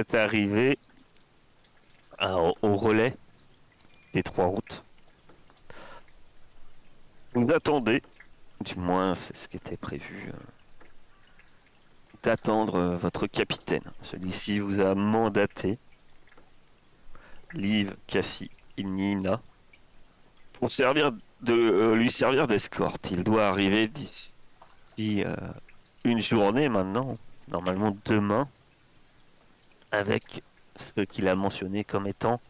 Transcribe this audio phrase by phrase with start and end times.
[0.00, 0.78] Êtes arrivé
[2.18, 3.14] au relais
[4.14, 4.82] des trois routes.
[7.34, 8.02] Vous attendez,
[8.62, 10.38] du moins c'est ce qui était prévu, euh,
[12.22, 13.82] d'attendre euh, votre capitaine.
[14.00, 15.78] Celui-ci vous a mandaté,
[17.52, 19.42] Liv, Cassie et Nina,
[20.54, 21.12] pour servir
[21.42, 23.10] de, euh, lui servir d'escorte.
[23.10, 24.32] Il doit arriver d'ici
[24.96, 28.48] une journée maintenant, normalement demain,
[29.92, 30.42] avec
[30.76, 32.40] ce qu'il a mentionné comme étant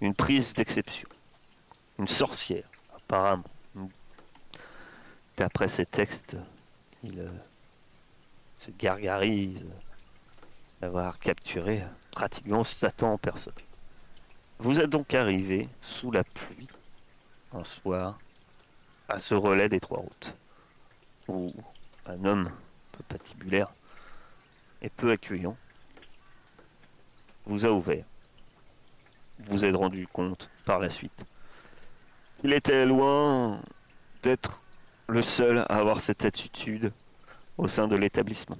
[0.00, 1.08] une prise d'exception.
[1.98, 3.44] Une sorcière, apparemment.
[5.36, 6.36] D'après ses textes,
[7.02, 7.28] il euh,
[8.60, 9.64] se gargarise
[10.80, 13.54] d'avoir capturé pratiquement Satan en personne.
[14.58, 16.68] Vous êtes donc arrivé sous la pluie
[17.52, 18.18] un soir
[19.08, 20.34] à ce relais des trois routes
[21.28, 21.48] où
[22.06, 22.50] un homme
[22.92, 23.72] peu patibulaire
[24.82, 25.56] et peu accueillant
[27.46, 28.04] vous a ouvert.
[29.48, 31.24] Vous êtes rendu compte par la suite.
[32.42, 33.60] Il était loin
[34.22, 34.60] d'être
[35.08, 36.92] le seul à avoir cette attitude
[37.58, 38.58] au sein de l'établissement.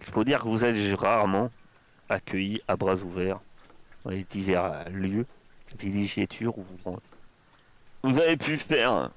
[0.00, 1.50] Il faut dire que vous êtes rarement
[2.08, 3.40] accueilli à bras ouverts
[4.04, 5.26] dans les divers lieux,
[5.78, 7.02] villégiatures où vous rendez.
[8.02, 9.10] Vous avez pu faire,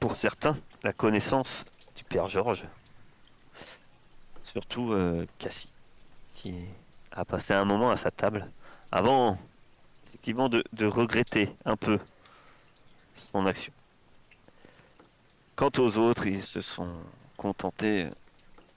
[0.00, 2.64] pour certains, la connaissance du père Georges,
[4.40, 5.72] surtout euh, Cassie,
[6.34, 6.54] qui
[7.16, 8.48] a passé un moment à sa table
[8.90, 9.38] avant
[10.08, 11.98] effectivement de, regretter un peu
[13.14, 13.72] son action.
[15.56, 16.92] Quant aux autres, ils se sont
[17.36, 18.08] contentés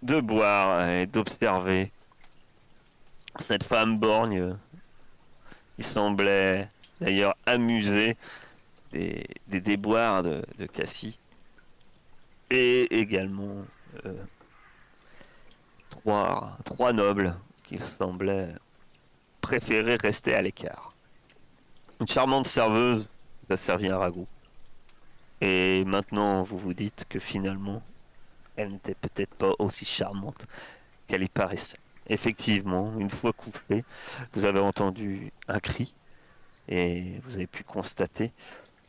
[0.04, 1.92] de boire et d'observer
[3.40, 4.56] cette femme borgne
[5.76, 6.70] qui semblait
[7.02, 8.18] d'ailleurs amusée
[8.92, 11.20] des, déboires de, Cassie
[12.50, 13.66] et également
[14.06, 14.14] euh,
[16.64, 17.36] trois nobles
[17.68, 18.54] qui semblaient
[19.42, 20.94] préférer rester à l'écart.
[22.00, 23.08] Une charmante serveuse
[23.48, 24.28] vous a servi un ragoût.
[25.42, 27.82] Et maintenant, vous vous dites que finalement,
[28.56, 30.46] elle n'était peut-être pas aussi charmante
[31.08, 31.78] qu'elle y paraissait.
[32.08, 33.84] Effectivement, une fois couché,
[34.34, 35.94] vous avez entendu un cri
[36.68, 38.32] et vous avez pu constater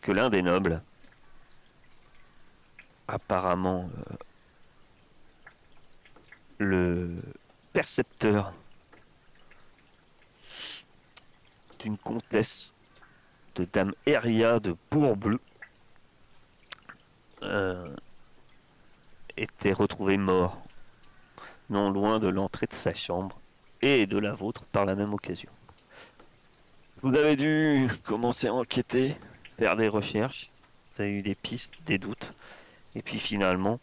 [0.01, 0.83] que l'un des nobles,
[3.09, 4.15] apparemment euh,
[6.59, 7.15] le
[7.73, 8.53] percepteur
[11.79, 12.73] d'une comtesse
[13.55, 15.41] de Dame Eria de Bourbleu,
[17.43, 17.89] euh,
[19.37, 20.61] était retrouvé mort,
[21.71, 23.39] non loin de l'entrée de sa chambre
[23.83, 25.51] et de la vôtre par la même occasion.
[27.03, 29.17] Vous avez dû commencer à enquêter,
[29.57, 30.51] faire des recherches,
[30.93, 32.33] vous avez eu des pistes, des doutes,
[32.97, 33.79] et puis finalement,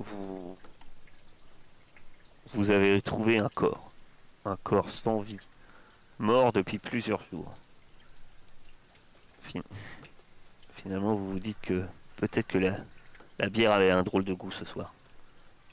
[0.00, 0.56] vous,
[2.52, 3.88] vous avez trouvé un corps,
[4.44, 5.38] un corps sans vie,
[6.18, 7.52] mort depuis plusieurs jours.
[9.42, 9.60] Fin-
[10.76, 11.84] Finalement, vous vous dites que
[12.16, 12.76] peut-être que la,
[13.38, 14.92] la bière avait un drôle de goût ce soir,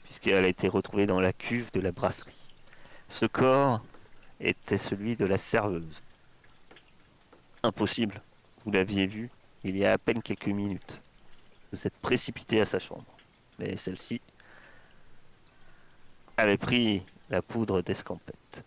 [0.04, 2.48] puisqu'elle a été retrouvée dans la cuve de la brasserie.
[3.08, 3.84] Ce corps
[4.40, 6.02] était celui de la serveuse.
[7.62, 8.20] Impossible,
[8.64, 9.30] vous l'aviez vu
[9.62, 11.00] il y a à peine quelques minutes.
[11.72, 13.04] Vous êtes précipité à sa chambre,
[13.58, 14.20] mais celle-ci
[16.36, 18.64] avait pris la poudre d'escampette.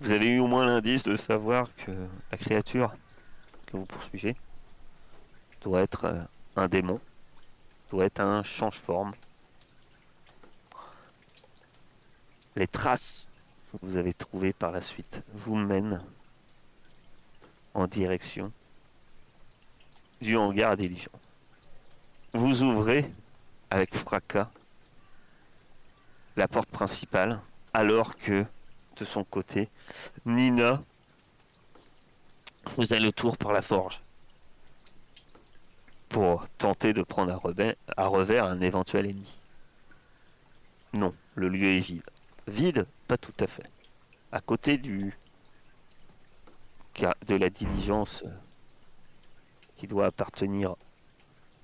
[0.00, 1.90] Vous avez eu au moins l'indice de savoir que
[2.30, 2.94] la créature
[3.64, 4.36] que vous poursuivez
[5.62, 6.20] doit être euh,
[6.54, 7.00] un démon,
[7.90, 9.14] doit être un change-forme.
[12.56, 13.26] Les traces
[13.72, 16.02] que vous avez trouvées par la suite vous mènent
[17.72, 18.52] en direction
[20.20, 21.20] du hangar à diligence.
[22.34, 23.10] Vous ouvrez
[23.70, 24.50] avec fracas
[26.36, 27.40] la porte principale
[27.72, 28.44] alors que
[28.96, 29.68] de son côté,
[30.24, 30.82] Nina
[32.68, 34.00] faisait le tour par la forge
[36.08, 37.32] pour tenter de prendre
[37.96, 39.38] à revers, un éventuel ennemi.
[40.92, 42.02] Non, le lieu est vide.
[42.46, 43.68] Vide, pas tout à fait.
[44.32, 45.16] À côté du
[47.26, 48.30] de la diligence euh,
[49.76, 50.76] qui doit appartenir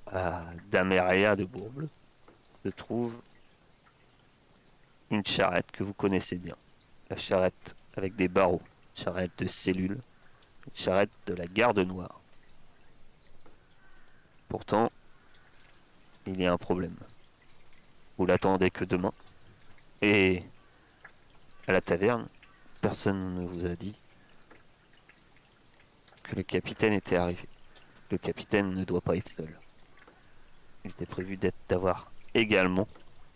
[0.07, 1.89] à Dameria de Bourble
[2.63, 3.15] se trouve
[5.11, 6.57] une charrette que vous connaissez bien.
[7.13, 8.63] La charrette avec des barreaux,
[8.95, 10.01] charrette de cellules,
[10.73, 12.23] charrette de la garde noire.
[14.49, 14.91] Pourtant,
[16.27, 16.97] il y a un problème.
[18.17, 19.13] Vous l'attendez que demain.
[20.01, 20.43] Et
[21.69, 22.27] à la taverne,
[22.81, 23.95] personne ne vous a dit
[26.23, 27.47] que le capitaine était arrivé.
[28.11, 29.55] Le capitaine ne doit pas être seul.
[30.87, 31.39] Il était prévu
[31.69, 32.89] d'avoir également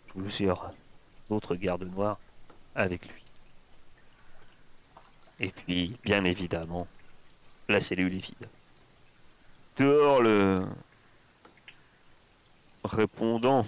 [0.07, 0.73] plusieurs
[1.29, 2.17] autres gardes noirs
[2.73, 3.26] avec lui.
[5.39, 6.87] Et puis, bien évidemment,
[7.69, 8.49] la cellule est vide.
[9.77, 10.65] Dehors, le
[12.83, 13.65] répondant, en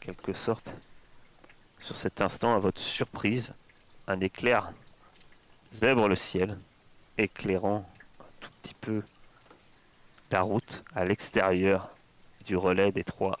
[0.00, 0.72] quelque sorte,
[1.80, 3.52] sur cet instant, à votre surprise,
[4.06, 4.72] un éclair
[5.72, 6.58] zèbre le ciel,
[7.18, 7.86] éclairant
[8.20, 9.02] un tout petit peu
[10.30, 11.94] la route à l'extérieur
[12.46, 13.38] du relais des trois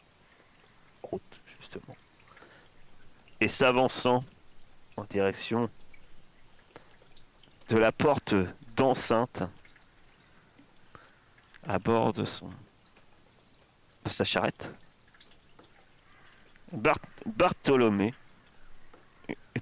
[1.02, 1.96] routes, justement.
[3.40, 4.22] Et s'avançant
[4.96, 5.70] en direction
[7.68, 8.34] de la porte
[8.76, 9.42] d'enceinte
[11.66, 12.50] à bord de son
[14.04, 14.74] de sa charrette.
[16.72, 18.12] Bart- Bartholomé.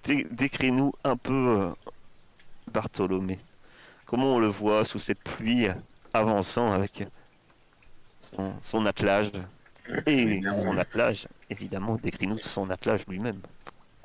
[0.05, 1.73] Dé- Décris-nous un peu euh,
[2.73, 3.39] Bartholomé.
[4.07, 5.69] Comment on le voit sous cette pluie
[6.13, 7.05] avançant avec
[8.21, 9.31] son, son attelage?
[10.07, 13.41] Et son attelage, évidemment, décris-nous son attelage lui-même.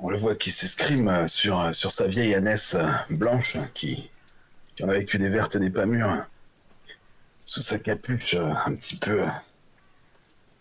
[0.00, 4.10] On le voit qui s'escrime euh, sur, euh, sur sa vieille ânesse euh, blanche qui,
[4.74, 6.24] qui en a vécu des vertes et des pas mûres.
[7.44, 9.24] Sous sa capuche, un petit peu.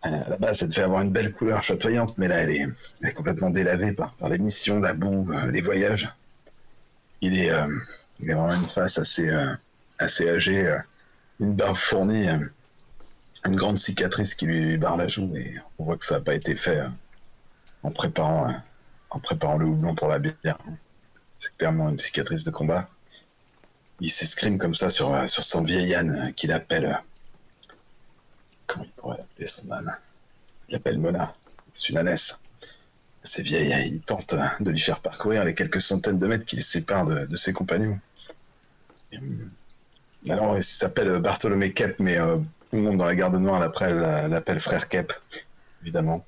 [0.02, 2.68] à la base, elle devait avoir une belle couleur chatoyante, mais là, elle est,
[3.04, 6.10] elle complètement délavée par, les missions, la boue, les voyages.
[7.20, 7.68] Il est, a
[8.22, 9.30] vraiment une face assez,
[10.00, 10.78] assez âgée,
[11.42, 12.30] une barbe fournie,
[13.44, 16.36] une grande cicatrice qui lui barre la joue, et on voit que ça n'a pas
[16.36, 16.84] été fait
[17.84, 18.56] en préparant.
[19.12, 20.58] Euh, en préparant le houblon pour la bière.
[21.40, 22.90] C'est clairement une cicatrice de combat.
[24.00, 26.86] Il s'escrime comme ça sur, euh, sur son vieil âne euh, qu'il appelle.
[26.86, 26.94] euh,
[28.68, 29.96] Comment il pourrait appeler son âne?
[30.68, 31.36] Il l'appelle Mona.
[31.72, 32.40] C'est une ânesse.
[33.24, 33.74] C'est vieille.
[33.74, 33.80] hein.
[33.80, 37.06] Il tente euh, de lui faire parcourir les quelques centaines de mètres qui les séparent
[37.06, 38.00] de, de ses compagnons.
[39.14, 39.50] Hum,
[40.30, 44.60] alors, il s'appelle Bartholomé Kep, mais euh, tout le monde dans la garde noire l'appelle
[44.60, 45.14] frère Kep,
[45.82, 46.26] évidemment.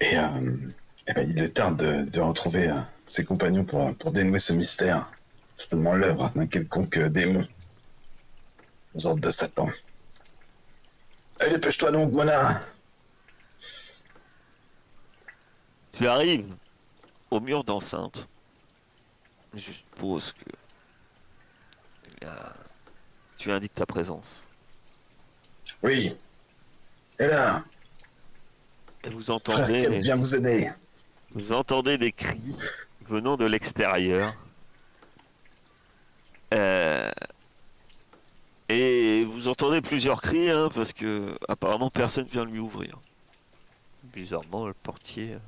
[0.00, 0.56] Et, euh,
[1.08, 4.52] eh ben, il le tarde de, de retrouver euh, ses compagnons pour, pour dénouer ce
[4.52, 5.10] mystère.
[5.54, 7.46] Certainement l'œuvre d'un quelconque euh, démon.
[8.94, 9.68] Aux ordres de Satan.
[11.40, 12.62] Allez, dépêche-toi donc, Mona
[15.92, 16.54] Tu arrives
[17.30, 18.26] au mur d'enceinte.
[19.54, 22.52] Je suppose que là,
[23.36, 24.46] tu indiques ta présence.
[25.82, 26.14] Oui.
[27.18, 27.64] Et là,
[29.12, 30.70] vous entendez, vient vous aider.
[31.34, 32.40] vous entendez des cris
[33.08, 34.34] venant de l'extérieur.
[36.54, 37.10] Euh,
[38.68, 42.98] et vous entendez plusieurs cris, hein, parce que apparemment personne vient lui ouvrir.
[44.04, 45.38] Bizarrement, le portier euh,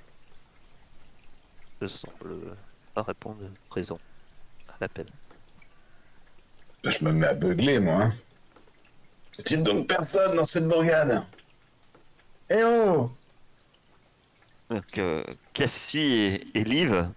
[1.83, 2.57] ne semble
[2.95, 3.39] pas répondre
[3.69, 3.99] présent
[4.69, 5.07] à l'appel.
[6.85, 8.05] Je me mets à beugler, moi.
[8.05, 8.13] hein.
[9.39, 11.25] Y a-t-il donc personne dans cette bourgade?
[12.51, 13.11] Eh oh
[14.71, 15.23] Donc, euh,
[15.55, 17.09] Cassie et, et Liv,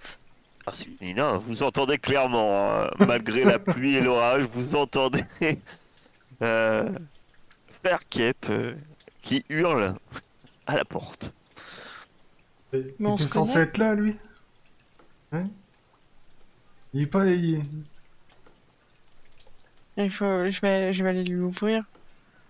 [0.66, 5.24] que Nina, vous entendez clairement, hein, malgré la pluie et l'orage, vous entendez
[6.42, 6.90] euh,
[7.84, 8.76] Frère Kep euh,
[9.22, 9.96] qui hurle
[10.68, 11.34] à la porte.
[12.74, 14.16] Il Mais on était censé être là, lui
[15.32, 15.48] Hein?
[16.94, 17.26] Il est pas...
[17.28, 17.64] il-
[19.98, 21.84] Il faut, je vais, je vais aller lui ouvrir.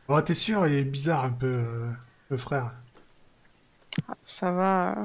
[0.07, 1.91] Oh, t'es sûr, il est bizarre un peu, euh,
[2.29, 2.71] le frère.
[4.23, 4.95] Ça va.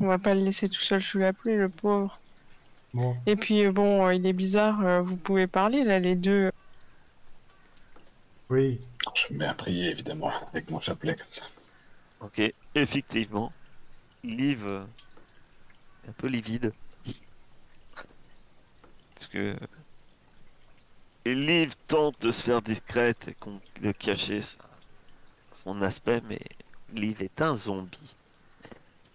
[0.00, 2.20] On va pas le laisser tout seul sous la pluie, le pauvre.
[2.92, 4.80] Bon, Et puis bon, euh, il est bizarre.
[4.84, 6.50] euh, Vous pouvez parler là, les deux.
[8.50, 8.80] oui.
[9.16, 11.46] Je me mets à prier, évidemment, avec mon chapelet comme ça.
[12.20, 12.40] Ok,
[12.74, 13.54] effectivement,
[14.24, 14.86] Liv euh,
[16.04, 16.74] est un peu livide.
[19.14, 19.56] Parce que
[21.24, 23.36] et Liv tente de se faire discrète et
[23.80, 24.58] de cacher sa-
[25.52, 26.40] son aspect, mais
[26.94, 28.14] Liv est un zombie.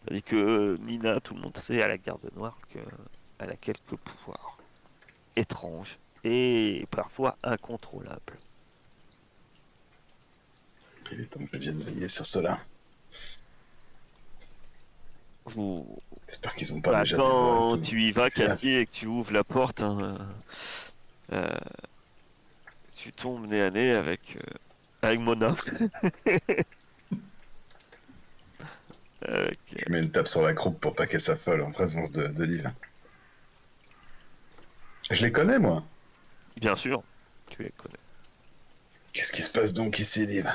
[0.03, 3.95] C'est-à-dire que euh, Nina, tout le monde sait à la garde noire qu'elle a quelques
[3.95, 4.57] pouvoirs
[5.35, 8.37] étranges et parfois incontrôlables.
[11.11, 12.59] Il est temps que je vienne veiller sur cela.
[15.45, 15.85] Vous,
[16.27, 18.29] J'espère qu'ils ont pas Bah, déjà quand tu y vas.
[18.29, 20.17] Cathy, et que tu ouvres la porte, hein,
[21.31, 21.47] euh,
[22.95, 24.53] tu tombes nez à nez avec, euh,
[25.03, 25.55] avec Mona.
[29.27, 32.43] Je mets une tape sur la croupe pour pas qu'elle s'affole en présence de, de
[32.43, 32.71] Liv.
[35.11, 35.83] Je les connais, moi.
[36.57, 37.03] bien sûr,
[37.49, 37.95] tu les connais.
[39.13, 40.51] Qu'est-ce qui se passe donc ici, Liv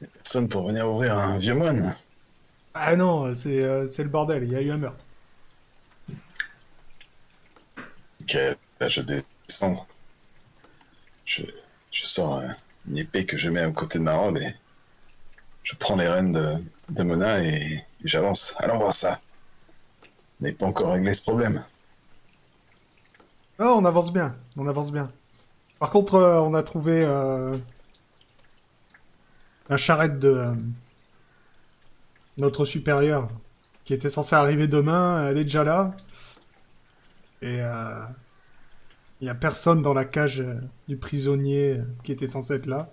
[0.00, 1.96] Y'a personne pour venir ouvrir un vieux moine
[2.74, 5.04] Ah non, c'est euh, c'est le bordel, il y a eu un meurtre.
[8.22, 8.34] Ok,
[8.80, 9.86] là je descends.
[11.24, 11.42] Je,
[11.92, 12.48] je sors euh,
[12.88, 14.54] une épée que je mets à côté de ma robe et
[15.62, 16.56] je prends les rênes de,
[16.92, 18.54] de Mona et, j'avance.
[18.58, 19.20] Allons voir ça.
[20.40, 21.64] On n'est pas encore réglé ce problème.
[23.58, 25.10] Ah, on avance bien, on avance bien.
[25.78, 27.56] Par contre, euh, on a trouvé euh,
[29.68, 30.54] la charrette de euh,
[32.38, 33.28] notre supérieur
[33.84, 35.28] qui était censée arriver demain.
[35.28, 35.94] Elle est déjà là.
[37.42, 37.98] Et euh,
[39.20, 42.66] il n'y a personne dans la cage euh, du prisonnier euh, qui était censé être
[42.66, 42.90] là.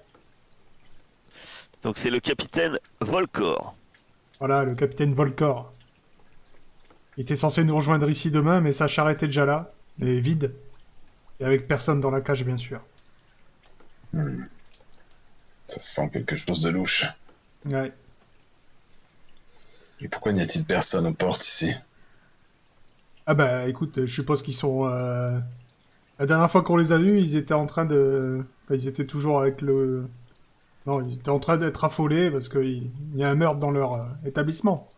[1.83, 3.75] Donc c'est le capitaine Volcor.
[4.39, 5.73] Voilà, le capitaine Volcor.
[7.17, 10.53] Il était censé nous rejoindre ici demain, mais sa charrette est déjà là, est vide.
[11.39, 12.81] Et avec personne dans la cage, bien sûr.
[15.67, 17.05] Ça sent quelque chose de louche.
[17.65, 17.93] Ouais.
[20.01, 21.73] Et pourquoi n'y a-t-il personne aux portes ici?
[23.25, 24.85] Ah bah écoute, je suppose qu'ils sont...
[24.87, 25.39] euh,
[26.19, 28.43] La dernière fois qu'on les a vus, ils étaient en train de...
[28.65, 30.07] enfin, ils étaient toujours avec le...
[30.89, 33.69] Non, ils étaient en train d'être affolés parce qu'il il y a un meurtre dans
[33.69, 34.89] leur euh, établissement.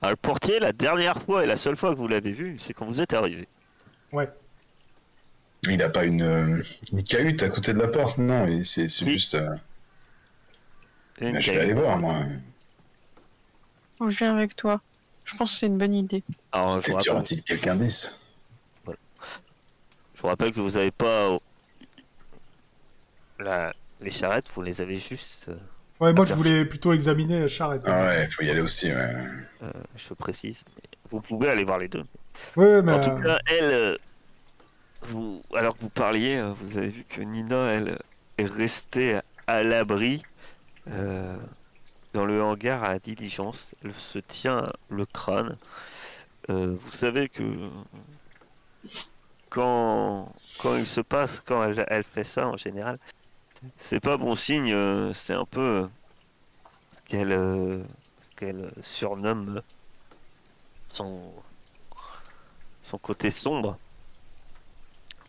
[0.00, 2.72] Alors, le portier, la dernière fois et la seule fois que vous l'avez vu, c'est
[2.72, 3.48] quand vous êtes arrivé.
[4.12, 4.30] Ouais.
[5.68, 6.62] Il n'a pas une, euh,
[6.92, 9.12] une cahute à côté de la porte, non, et c'est c'est Si.
[9.12, 9.34] juste...
[9.34, 9.56] euh,
[11.20, 11.60] Une je vais cahute.
[11.62, 12.24] aller voir, moi.
[13.98, 14.80] Oh, je viens avec toi.
[15.24, 16.22] Je pense que c'est une bonne idée.
[16.52, 18.10] Alors, je vous, Peut-être y rappelle, aura-t-il quelqu'un d'ici.
[18.86, 18.92] je
[20.22, 21.38] vous rappelle que vous n'avez pas euh,
[23.38, 23.72] la...
[24.02, 25.46] les charrettes, vous les avez juste.
[25.48, 25.56] euh,
[26.00, 27.82] Ouais, moi je voulais plutôt examiner la charrette.
[27.86, 29.16] Ah ouais, faut y aller aussi, ouais.
[29.62, 30.64] euh, je précise.
[31.08, 32.04] Vous pouvez aller voir les deux.
[32.56, 32.92] Ouais, mais...
[32.92, 33.98] En tout euh, cas, elle,
[35.02, 37.98] vous, alors que vous parliez, vous avez vu que Nina, elle,
[38.38, 40.22] est restée à l'abri
[40.90, 41.36] euh,
[42.14, 43.74] dans le hangar à diligence.
[43.84, 45.56] Elle se tient le crâne.
[46.50, 47.44] Euh, vous savez que
[49.50, 52.98] quand, quand il se passe, quand elle, elle fait ça en général,
[53.76, 54.72] c'est pas bon signe.
[54.72, 55.88] euh, C'est un peu euh,
[56.92, 57.82] ce qu'elle euh,
[58.20, 59.62] ce qu'elle surnomme
[62.82, 63.78] son côté sombre,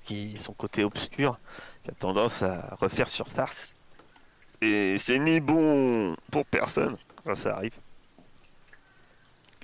[0.03, 1.39] qui son côté obscur,
[1.83, 3.73] qui a tendance à refaire surface.
[4.61, 7.75] Et c'est ni bon pour personne quand ça arrive.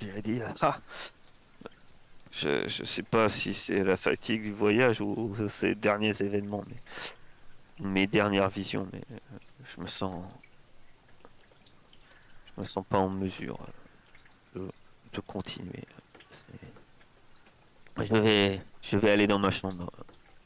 [0.00, 0.80] Il dit ah,
[2.32, 6.76] je, je sais pas si c'est la fatigue du voyage ou ces derniers événements, mais
[7.80, 10.24] mes dernières visions, mais euh, je me sens
[12.56, 13.58] je me sens pas en mesure
[14.56, 14.70] euh, de,
[15.12, 15.84] de continuer.
[16.30, 19.90] C'est- je vais, je vais aller dans ma chambre.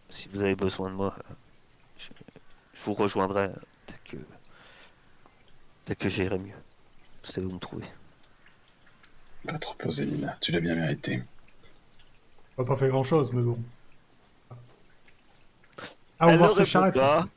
[0.09, 1.35] Si vous avez besoin de moi, euh,
[1.99, 2.09] je,
[2.75, 3.51] je vous rejoindrai
[3.87, 4.17] dès que,
[5.87, 6.57] dès que j'irai mieux.
[7.25, 7.87] Vous savez où me trouver.
[9.45, 10.35] Va te reposer, Lina.
[10.41, 11.23] Tu l'as bien mérité.
[12.57, 13.59] On n'a pas fait grand chose, mais bon.
[16.19, 17.29] Ah, Elle ne répond pas.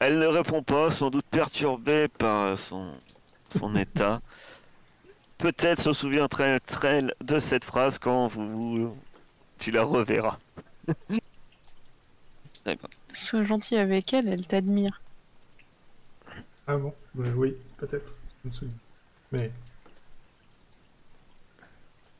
[0.00, 2.92] Elle ne répond pas, sans doute perturbée par son,
[3.58, 4.20] son état.
[5.38, 8.92] Peut-être se souviendra-t-elle de cette phrase quand vous,
[9.58, 10.38] tu la reverras.
[13.12, 15.00] Sois gentil avec elle, elle t'admire.
[16.66, 16.94] Ah bon?
[17.14, 18.12] Ouais, Oui, peut-être.
[18.44, 18.76] Je me souviens.
[19.32, 19.50] Mais.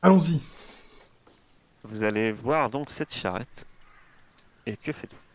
[0.03, 0.41] Allons-y.
[1.85, 3.67] Vous allez voir donc cette charrette.
[4.67, 5.30] Et que faites-vous?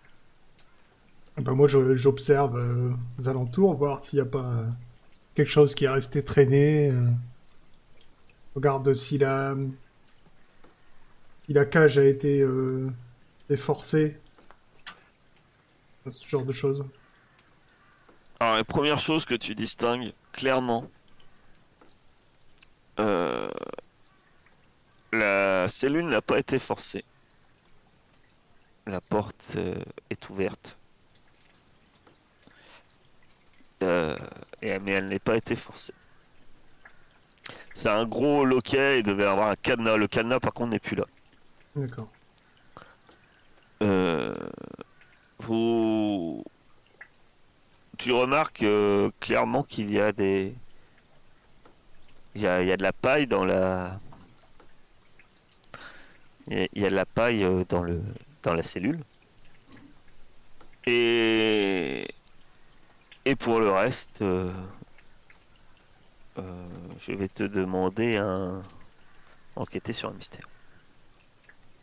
[1.41, 4.67] Bah, moi, j'observe euh, aux alentours, voir s'il n'y a pas euh,
[5.35, 6.89] quelque chose qui est resté traîné.
[6.89, 7.09] euh.
[8.55, 9.55] Regarde si la...
[11.45, 12.89] si la cage a été euh,
[13.49, 14.17] efforcée.
[16.11, 16.85] Ce genre de choses.
[18.39, 20.89] Alors, la première chose que tu distingues clairement,
[22.99, 23.49] euh,
[25.11, 27.03] la cellule n'a pas été forcée.
[28.85, 29.75] La porte euh,
[30.09, 30.77] est ouverte.
[33.83, 34.17] Euh,
[34.61, 35.93] et, mais elle n'est pas été forcée.
[37.73, 39.97] C'est un gros loquet, il devait avoir un cadenas.
[39.97, 41.05] Le cadenas, par contre, n'est plus là.
[41.75, 42.07] D'accord.
[43.83, 44.35] Euh,
[45.39, 46.43] vous...
[47.97, 50.55] Tu remarques euh, clairement qu'il y a des...
[52.33, 53.99] Il y a, il y a de la paille dans la...
[56.47, 58.01] Il y a, il y a de la paille dans, le...
[58.43, 59.03] dans la cellule.
[60.85, 62.07] Et...
[63.25, 64.53] Et pour le reste, euh,
[66.37, 66.67] euh,
[66.99, 68.61] je vais te demander un...
[69.55, 70.47] Enquêter sur un mystère.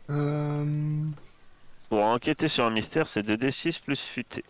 [0.09, 1.01] Euh...
[1.89, 4.43] Pour enquêter sur un mystère, c'est 2d6 plus futé.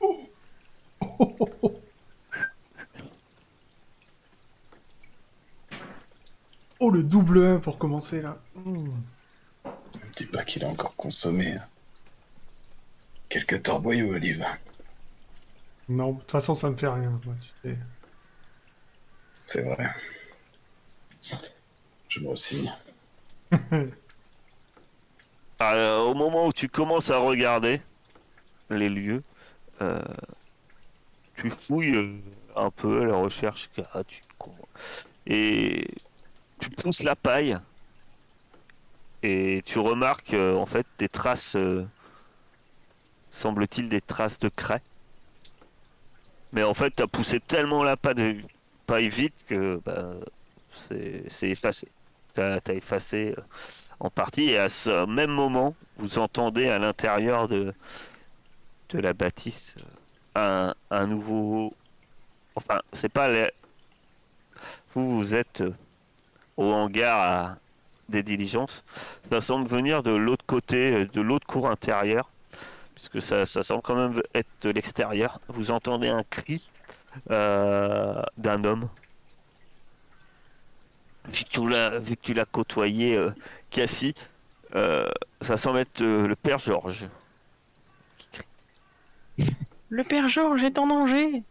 [6.78, 8.38] Oh, le double 1 pour commencer, là.
[8.54, 8.88] Mmh.
[9.64, 9.70] Ne
[10.14, 11.64] dis pas qu'il a encore consommé hein.
[13.30, 14.44] quelques torboyaux, Olive.
[15.88, 17.20] Non, de toute façon, ça me fait rien.
[19.44, 19.88] C'est vrai.
[22.08, 22.68] Je me aussi.
[25.62, 27.80] euh, au moment où tu commences à regarder
[28.70, 29.22] les lieux,
[29.82, 30.02] euh,
[31.36, 32.18] tu fouilles euh,
[32.56, 33.68] un peu la recherche
[34.06, 34.22] tu-
[35.26, 35.86] et
[36.60, 37.58] tu pousses la paille
[39.22, 41.84] et tu remarques euh, en fait des traces, euh,
[43.30, 44.82] semble-t-il des traces de craie.
[46.52, 48.44] Mais en fait, tu as poussé tellement la paille,
[48.86, 50.14] paille vite que bah,
[51.30, 51.88] c'est effacé.
[52.34, 53.42] Tu as, effacé euh,
[54.00, 57.72] en partie et à ce même moment, vous entendez à l'intérieur de,
[58.92, 59.74] la bâtisse
[60.36, 61.72] euh, un, un nouveau.
[62.54, 63.50] Enfin, c'est pas les...
[64.94, 65.74] Vous, vous êtes euh,
[66.56, 67.58] au hangar à-
[68.08, 68.84] des diligences.
[69.24, 72.30] Ça semble venir de l'autre côté, de l'autre cour intérieure,
[72.96, 75.38] puisque ça, ça semble quand même être de l'extérieur.
[75.48, 76.68] Vous entendez un cri
[77.30, 78.88] euh, d'un homme.
[81.26, 83.30] Vu que tu l'as, vu que tu l'as côtoyé, euh,
[83.70, 84.14] Cassie,
[84.74, 85.08] euh,
[85.40, 87.06] ça semble être euh, le père Georges.
[88.18, 89.54] qui crie.
[89.88, 91.42] Le père Georges est en danger.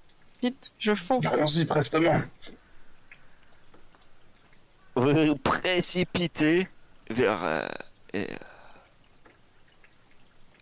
[0.42, 1.25] Vite, je fonce.
[1.28, 2.22] Allons-y, prestement.
[4.96, 6.68] Vous vous précipitez
[7.10, 7.44] vers.
[7.44, 7.68] euh,
[8.14, 8.28] et,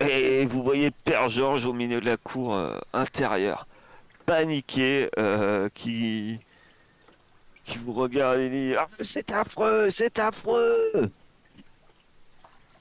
[0.10, 3.68] et vous voyez Père Georges au milieu de la cour euh, intérieure,
[4.26, 6.40] paniqué, euh, qui.
[7.66, 11.12] qui vous regarde et dit Ah, C'est affreux, c'est affreux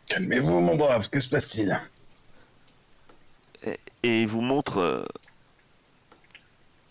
[0.08, 1.80] Calmez-vous, mon brave, que se passe-t-il?
[4.02, 4.78] Et il vous montre.
[4.78, 5.04] euh,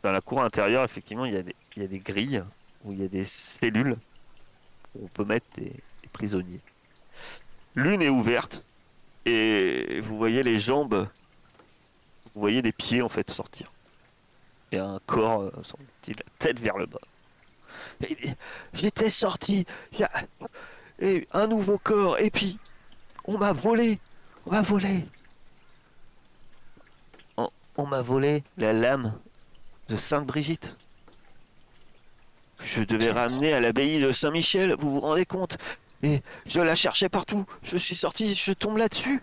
[0.03, 2.43] dans la cour intérieure, effectivement, il y, a des, il y a des grilles
[2.83, 3.97] où il y a des cellules
[4.95, 6.61] où on peut mettre des, des prisonniers.
[7.75, 8.63] L'une est ouverte
[9.25, 11.07] et vous voyez les jambes,
[12.33, 13.71] vous voyez des pieds en fait sortir.
[14.71, 16.99] Et un corps, euh, semble-t-il, la tête vers le bas.
[18.73, 20.11] J'étais sorti, il y a
[20.99, 22.59] et un nouveau corps, et puis
[23.25, 23.99] on m'a volé,
[24.45, 25.05] on m'a volé.
[27.37, 29.19] On, on m'a volé la lame
[29.87, 30.75] de Sainte Brigitte.
[32.59, 35.57] Je devais ramener à l'abbaye de Saint-Michel, vous vous rendez compte?
[36.03, 37.45] Et je la cherchais partout.
[37.63, 39.21] Je suis sorti, je tombe là-dessus.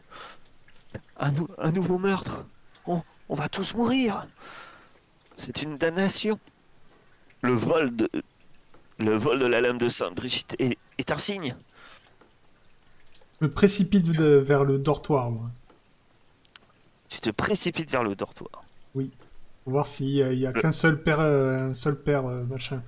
[1.19, 2.45] Un, nou- un nouveau meurtre.
[2.87, 4.27] On, on va tous mourir.
[5.37, 6.39] C'est une damnation.
[7.43, 8.09] Le vol de,
[8.99, 11.55] le vol de la lame de Sainte Brigitte est, est un signe.
[13.41, 15.51] Je me précipite vers le dortoir, moi.
[17.09, 18.65] Tu te précipites vers le dortoir.
[18.93, 22.83] Pour voir s'il y a, qu'un seul père, euh, un seul père, euh, machin.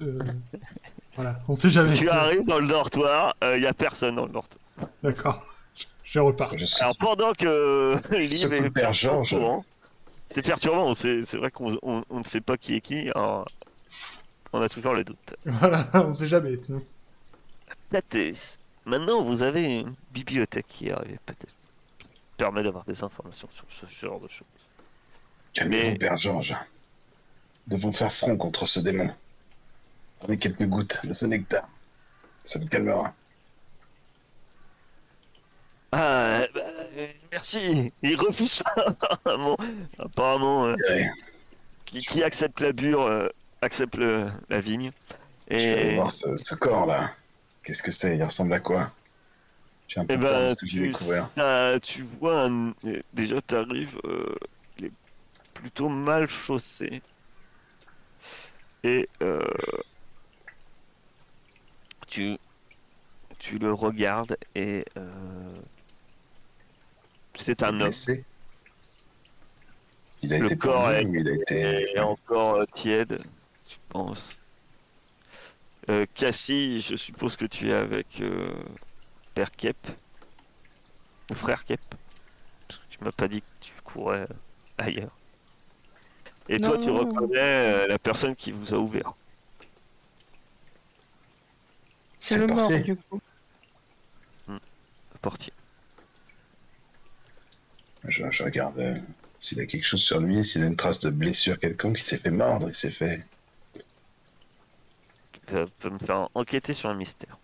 [1.12, 1.94] Euh, voilà, on sait jamais.
[1.94, 4.60] Tu arrives dans le dortoir, il n'y a personne dans le dortoir.
[5.02, 5.46] D'accord.
[6.04, 6.56] Je- repars.
[6.56, 6.66] Je.
[6.80, 9.64] Alors pendant que Liv Ce est perturbant,
[10.28, 13.46] c'est perturbant, c'est vrai qu'on on- on ne sait pas qui est qui, alors
[14.52, 15.34] on a toujours le doute.
[15.46, 16.58] Voilà, on sait jamais.
[17.90, 21.54] Tatis, maintenant vous avez une bibliothèque qui est arrivée peut-être.
[22.36, 24.46] permet d'avoir des informations sur ce genre de choses.
[25.54, 26.56] Calmez-vous, Mais- Père Georges.
[27.68, 29.10] Nous devons faire front contre ce démon.
[30.22, 31.68] Prenez quelques gouttes de ce nectar.
[32.44, 33.12] Ça nous calmera.
[35.90, 36.60] Ah, bah,
[36.96, 37.92] euh, merci.
[38.02, 39.56] Il refuse pas apparemment.
[39.98, 40.76] apparemment euh,
[41.84, 43.26] qui, qui accepte la bure euh,
[43.62, 44.92] accepte le- la vigne.
[45.50, 47.14] je vais aller Et, voir ce, ce corps-là.
[47.64, 48.16] Qu'est-ce que c'est?
[48.16, 48.92] Il ressemble à quoi?
[49.88, 51.28] J'ai un peu Eh peur de ce que je vais tu, découvrir.
[51.36, 52.72] ça- tu vois, un-
[53.12, 54.34] déjà t'arrives, euh,
[54.78, 54.92] il est
[55.52, 57.02] plutôt mal chaussé.
[58.84, 59.40] Et euh,
[62.12, 62.36] tu,
[63.38, 65.54] tu le regardes et euh,
[67.34, 67.78] c'est un homme.
[67.78, 68.22] Blessé
[70.22, 71.90] Il a Le été corps est- ou il a été...
[71.94, 73.22] Et encore euh, tiède,
[73.66, 74.36] tu penses.
[75.88, 78.52] Euh, Cassie, je suppose que tu es avec euh,
[79.34, 79.76] Père Kep,
[81.30, 81.80] le frère Kep.
[82.68, 84.28] Parce que tu m'as pas dit que tu courais
[84.76, 85.16] ailleurs.
[86.48, 86.98] Et toi, tu Non.
[87.00, 89.14] reconnais la personne qui vous a ouvert.
[92.22, 92.84] C'est le mort, parti.
[92.84, 93.20] du coup.
[94.46, 95.52] Le portier.
[98.06, 98.96] Je, je regarde euh,
[99.40, 102.18] s'il a quelque chose sur lui, s'il a une trace de blessure quelconque, il s'est
[102.18, 103.26] fait mordre, il s'est fait...
[105.50, 107.36] Ça peut me faire enquêter sur un mystère.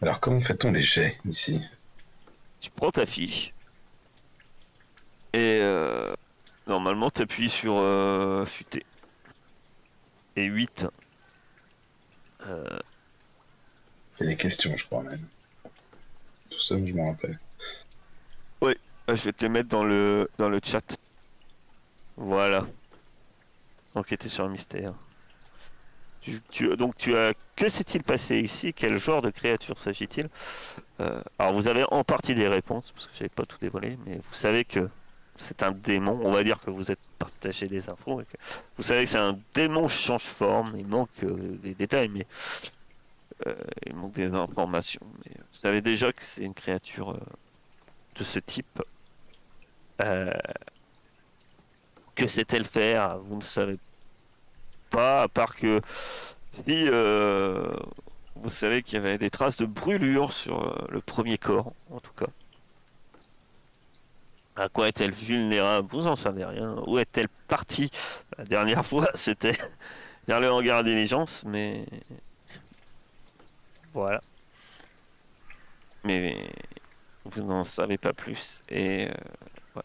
[0.00, 1.60] Alors comment fait-on les jets ici?
[2.60, 3.52] Tu prends ta fiche.
[5.34, 6.14] Et euh,
[6.66, 8.86] normalement, tu appuies sur euh, futé.
[10.36, 10.86] Et 8.
[12.46, 12.78] Euh,
[14.12, 15.26] C'est les questions, je crois même.
[16.50, 17.38] Tout ça, je m'en rappelle.
[19.06, 20.96] Ah, Je vais te les mettre dans le, dans le chat.
[22.16, 22.66] Voilà.
[23.94, 24.94] Enquêter sur un mystère.
[26.78, 28.72] Donc tu as que s'est-il passé ici?
[28.72, 30.30] Quel genre de créature s'agit-il?
[31.00, 34.16] Euh, Alors vous avez en partie des réponses parce que j'avais pas tout dévoilé, mais
[34.16, 34.88] vous savez que
[35.36, 36.20] c'est un démon.
[36.22, 38.20] On va dire que vous êtes partagé les infos.
[38.20, 38.36] et que
[38.76, 40.74] vous savez que c'est un démon change forme.
[40.78, 42.26] Il manque euh, des détails, mais
[43.46, 43.54] euh,
[43.86, 45.06] il manque des informations.
[45.24, 47.20] Mais vous savez déjà que c'est une créature euh,
[48.16, 48.82] de ce type.
[50.02, 50.32] Euh,
[52.14, 53.18] que sait-elle faire?
[53.18, 53.76] Vous ne savez
[54.90, 55.80] pas, à part que
[56.52, 57.76] si euh,
[58.36, 62.00] vous savez qu'il y avait des traces de brûlure sur euh, le premier corps, en
[62.00, 62.26] tout cas.
[64.56, 65.88] À quoi est-elle vulnérable?
[65.90, 66.76] Vous en savez rien.
[66.86, 67.90] Où est-elle partie?
[68.38, 69.56] La dernière fois, c'était
[70.28, 71.86] vers le hangar diligence, mais
[73.92, 74.20] voilà.
[76.04, 76.48] Mais
[77.24, 78.62] vous n'en savez pas plus.
[78.68, 79.80] Et euh,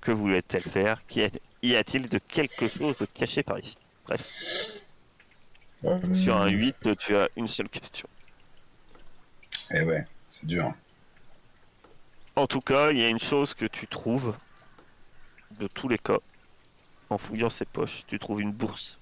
[0.00, 1.00] que voulait-elle faire?
[1.62, 3.76] Y a-t-il de quelque chose de caché par ici?
[4.06, 4.26] Bref.
[6.12, 8.08] Sur un 8, tu as une seule question.
[9.72, 10.74] Eh ouais, c'est dur.
[12.40, 14.34] En tout cas, il y a une chose que tu trouves,
[15.58, 16.16] de tous les cas,
[17.10, 18.98] en fouillant ses poches, tu trouves une bourse.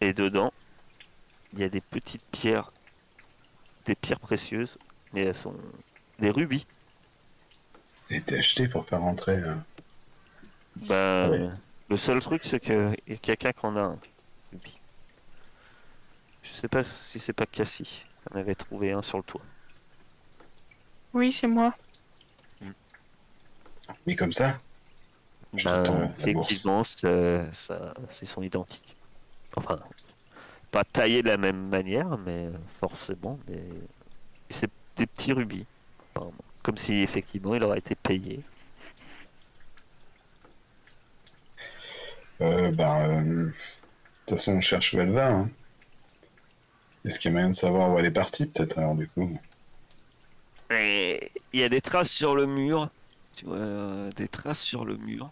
[0.00, 0.52] Et dedans,
[1.52, 2.72] il y a des petites pierres,
[3.86, 4.78] des pierres précieuses,
[5.12, 5.54] mais elles sont
[6.18, 6.66] des rubis.
[8.10, 9.36] A été acheté pour faire rentrer.
[9.36, 9.54] euh,
[10.74, 11.50] Ben, Ah ouais.
[11.88, 13.98] le seul truc, c'est qu'il y a quelqu'un qui en a un.
[16.42, 18.06] Je sais pas si c'est pas Cassie.
[18.32, 19.42] On avait trouvé un sur le toit.
[21.12, 21.74] Oui, c'est moi.
[24.06, 24.60] Mais comme ça
[25.54, 26.50] Je Ben, bourse.
[26.52, 27.50] effectivement, c'est-
[28.24, 28.96] sont identiques.
[29.56, 29.78] Enfin,
[30.70, 33.62] pas taillés de la même manière, mais forcément, mais
[34.50, 35.66] c'est des petits rubis.
[36.14, 36.34] apparemment.
[36.62, 38.44] Comme si effectivement il aurait été payé.
[42.40, 43.50] euh, Ben, euh, de
[44.26, 45.32] toute façon, on cherche où elle va.
[45.32, 45.50] hein.
[47.04, 49.38] Est-ce qu'il y a moyen de savoir où elle est partie, peut-être, alors, du coup?
[50.70, 51.18] Il
[51.60, 52.90] y a des traces sur le mur.
[53.34, 55.30] Tu vois, euh, des traces sur le mur.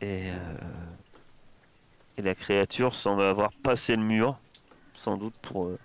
[0.00, 0.54] Et, euh,
[2.18, 4.36] et la créature semble avoir passé le mur,
[4.94, 5.78] sans doute pour euh,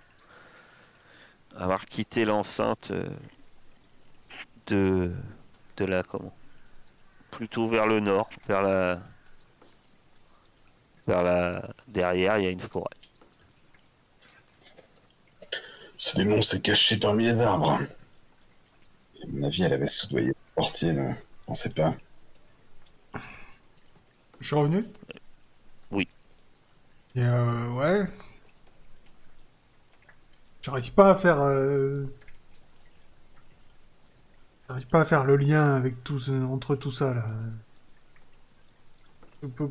[1.55, 3.07] avoir quitté l'enceinte euh,
[4.67, 5.11] de,
[5.77, 6.33] de la comment
[7.31, 8.99] Plutôt vers le nord, vers la
[11.05, 12.85] vers la derrière, il y a une forêt.
[15.95, 17.79] Ce démon s'est caché parmi les arbres.
[19.31, 21.13] Mon avis, elle avait soudoyé le portier, là.
[21.13, 21.93] Je pensais pas.
[24.39, 24.83] Je suis revenu?
[25.91, 26.07] Oui.
[27.15, 28.07] Et euh, ouais.
[30.61, 31.41] J'arrive pas à faire.
[31.41, 32.05] euh,
[34.69, 37.25] J'arrive pas à faire le lien avec tout ce- entre tout ça là.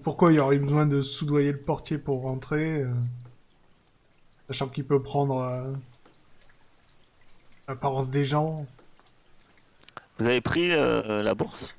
[0.02, 2.92] Pourquoi il y aurait eu besoin de soudoyer le portier pour rentrer euh,
[4.48, 5.72] Sachant qu'il peut prendre euh,
[7.68, 8.66] l'apparence des gens?
[10.18, 11.74] Vous avez pris euh, la bourse?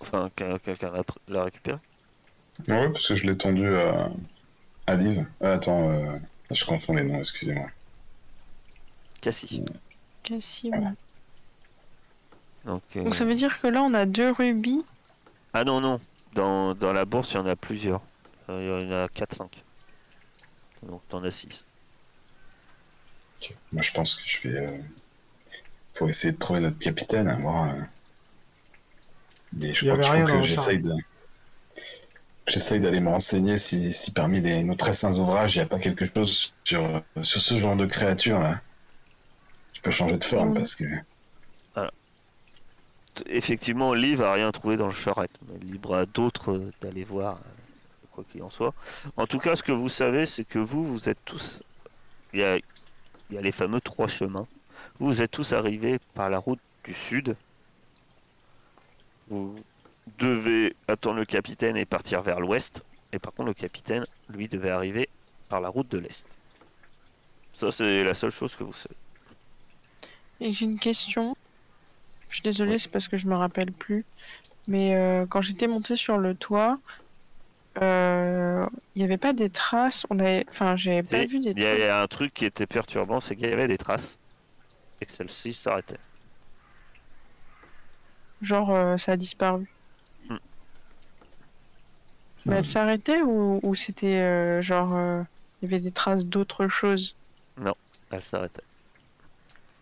[0.00, 1.78] Enfin, quelqu'un l'a pr- l'a récupéré
[2.68, 4.10] Ah ouais, parce que je l'ai tendu à,
[4.86, 5.24] à Liv.
[5.40, 6.16] Ah, attends, euh,
[6.50, 7.68] je confonds les noms, excusez-moi.
[9.22, 9.64] Cassie.
[10.22, 10.78] Cassie, ouais.
[12.66, 14.84] Donc, euh, Donc ça veut dire que là, on a deux rubis.
[15.54, 16.00] Ah non, non.
[16.34, 18.02] Dans, dans la bourse, il y en a plusieurs.
[18.50, 19.48] Euh, Il y en a 4-5.
[20.82, 21.64] Donc t'en as 6.
[23.40, 23.54] Ok.
[23.72, 24.80] Moi, je pense que je vais.
[25.96, 27.70] Faut essayer de trouver notre capitaine, hein, voir.
[27.74, 27.80] euh,
[29.54, 30.90] Mais je Il crois qu'il faut que j'essaye de.
[32.46, 35.66] J'essaye d'aller me renseigner si, si parmi les, nos très saints ouvrages, il n'y a
[35.66, 38.60] pas quelque chose sur, sur ce genre de créature là.
[39.72, 40.54] Qui peut changer de forme Mhm.
[40.54, 40.84] parce que.
[43.26, 45.30] Effectivement, Liv a rien trouvé dans le charrette.
[45.48, 48.74] Mais libre à d'autres euh, d'aller voir, euh, quoi qu'il en soit.
[49.16, 51.60] En tout cas, ce que vous savez, c'est que vous, vous êtes tous.
[52.32, 52.62] Il y a, il
[53.36, 54.48] y a les fameux trois chemins.
[55.00, 57.36] Vous, êtes tous arrivés par la route du sud.
[59.28, 59.54] Vous
[60.18, 62.84] devez attendre le capitaine et partir vers l'ouest.
[63.12, 65.08] Et par contre, le capitaine, lui, devait arriver
[65.48, 66.26] par la route de l'est.
[67.52, 68.94] Ça, c'est la seule chose que vous savez.
[70.40, 71.36] Et j'ai une question.
[72.28, 74.04] Je suis désolée, c'est parce que je me rappelle plus.
[74.66, 76.78] Mais euh, quand j'étais montée sur le toit,
[77.80, 80.06] euh, il n'y avait pas des traces.
[80.10, 81.66] On avait, enfin, j'avais pas vu des traces.
[81.76, 84.18] il y a un truc qui était perturbant, c'est qu'il y avait des traces.
[85.04, 85.98] Et que celle-ci s'arrêtait.
[88.40, 89.68] Genre, euh, ça a disparu.
[90.30, 90.38] Hmm.
[92.46, 95.22] Mais elle s'arrêtait ou, ou c'était euh, genre, euh,
[95.60, 97.16] il y avait des traces d'autre chose
[98.10, 98.62] Elle s'arrêtait.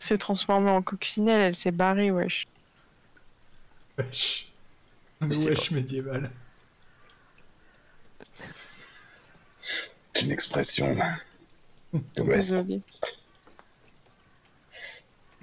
[0.01, 2.49] s'est transformée en coccinelle, elle s'est barrée, wesh.
[3.99, 4.51] Wesh.
[5.21, 6.33] Sais wesh médiéval.
[10.15, 10.97] C'est une expression
[11.93, 12.55] de l'Ouest.
[12.55, 12.83] Désolée.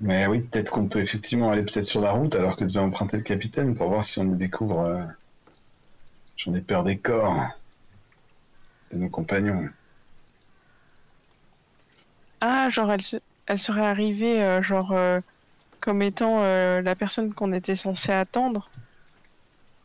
[0.02, 3.16] Mais oui, peut-être qu'on peut effectivement aller peut-être sur la route alors que devait emprunter
[3.16, 4.80] le capitaine pour voir si on y découvre.
[4.82, 5.06] euh,
[6.38, 7.52] J'en ai peur des corps
[8.92, 9.68] de nos compagnons.
[12.42, 13.16] Ah, genre, elle, se-
[13.48, 15.20] elle serait arrivée, euh, genre, euh,
[15.82, 16.40] comme étant
[16.82, 18.72] la personne qu'on était censé attendre.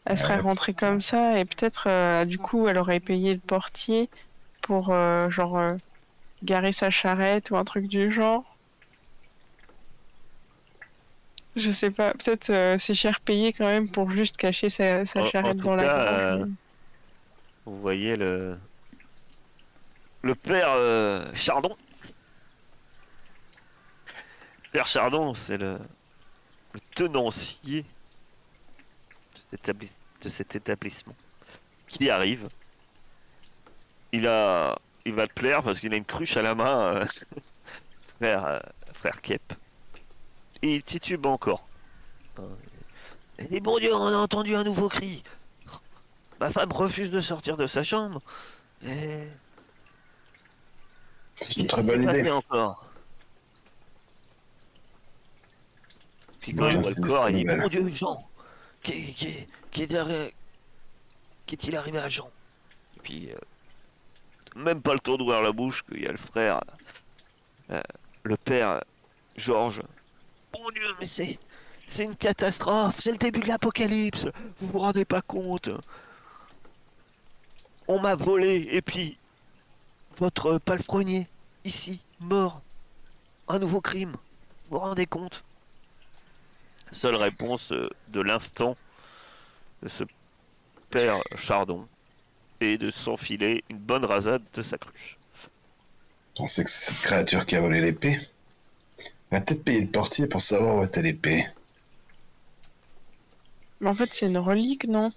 [0.06, 4.08] Elle serait rentrée comme ça et peut-être, du coup, elle aurait payé le portier
[4.62, 4.86] pour,
[5.30, 5.76] genre,
[6.42, 8.53] garer sa charrette ou un truc du genre.
[11.56, 15.20] Je sais pas, peut-être euh, c'est cher payé quand même pour juste cacher sa, sa
[15.20, 16.46] En- en charrette tout dans la cas, euh,
[17.64, 18.58] Vous voyez le.
[20.22, 21.76] Le père euh, Chardon.
[24.72, 25.78] Père Chardon, c'est le...
[26.72, 27.86] le tenancier de
[29.50, 31.14] cet, établis- de cet établissement
[31.86, 32.48] qui arrive.
[34.12, 34.76] Il a.
[35.06, 37.04] Il va te plaire parce qu'il a une cruche à la main,
[38.18, 38.62] frère,
[38.94, 39.52] frère Kep.
[40.64, 41.68] Et il titube encore.
[43.38, 45.22] Il dit Bon Dieu, on a entendu un nouveau cri.
[46.40, 48.22] Ma femme refuse de sortir de sa chambre.
[48.82, 49.28] Et...
[51.38, 52.30] C'est une très bonne qui idée.
[52.30, 52.82] encore.
[56.40, 57.44] Puis quand Ouais, il voit le corps, il dit.
[57.44, 58.26] Mon Dieu, Jean
[58.82, 59.86] Qui, qui, qui
[61.46, 62.30] Qu'est-il arrivé à Jean?
[62.96, 63.36] Et puis, euh,
[64.56, 66.62] même pas le temps d'ouvrir la bouche qu'il y a le frère,
[67.70, 67.82] euh,
[68.22, 68.82] le père,
[69.36, 69.82] Georges.
[70.58, 71.38] Mon Dieu, mais c'est.
[71.86, 74.26] C'est une catastrophe, c'est le début de l'apocalypse,
[74.60, 75.68] vous vous rendez pas compte.
[77.86, 79.18] On m'a volé, et puis
[80.16, 81.28] votre palefrenier,
[81.64, 82.62] ici, mort.
[83.48, 84.12] Un nouveau crime.
[84.70, 85.44] Vous vous rendez compte?
[86.90, 88.76] Seule réponse euh, de l'instant
[89.82, 90.04] de ce
[90.88, 91.86] père Chardon
[92.60, 95.18] est de s'enfiler une bonne rasade de sa cruche.
[96.38, 98.18] On sait que c'est cette créature qui a volé l'épée?
[99.34, 101.44] On va peut-être payer le portier pour savoir où était l'épée.
[103.78, 105.12] Mais en fait, c'est une relique, non?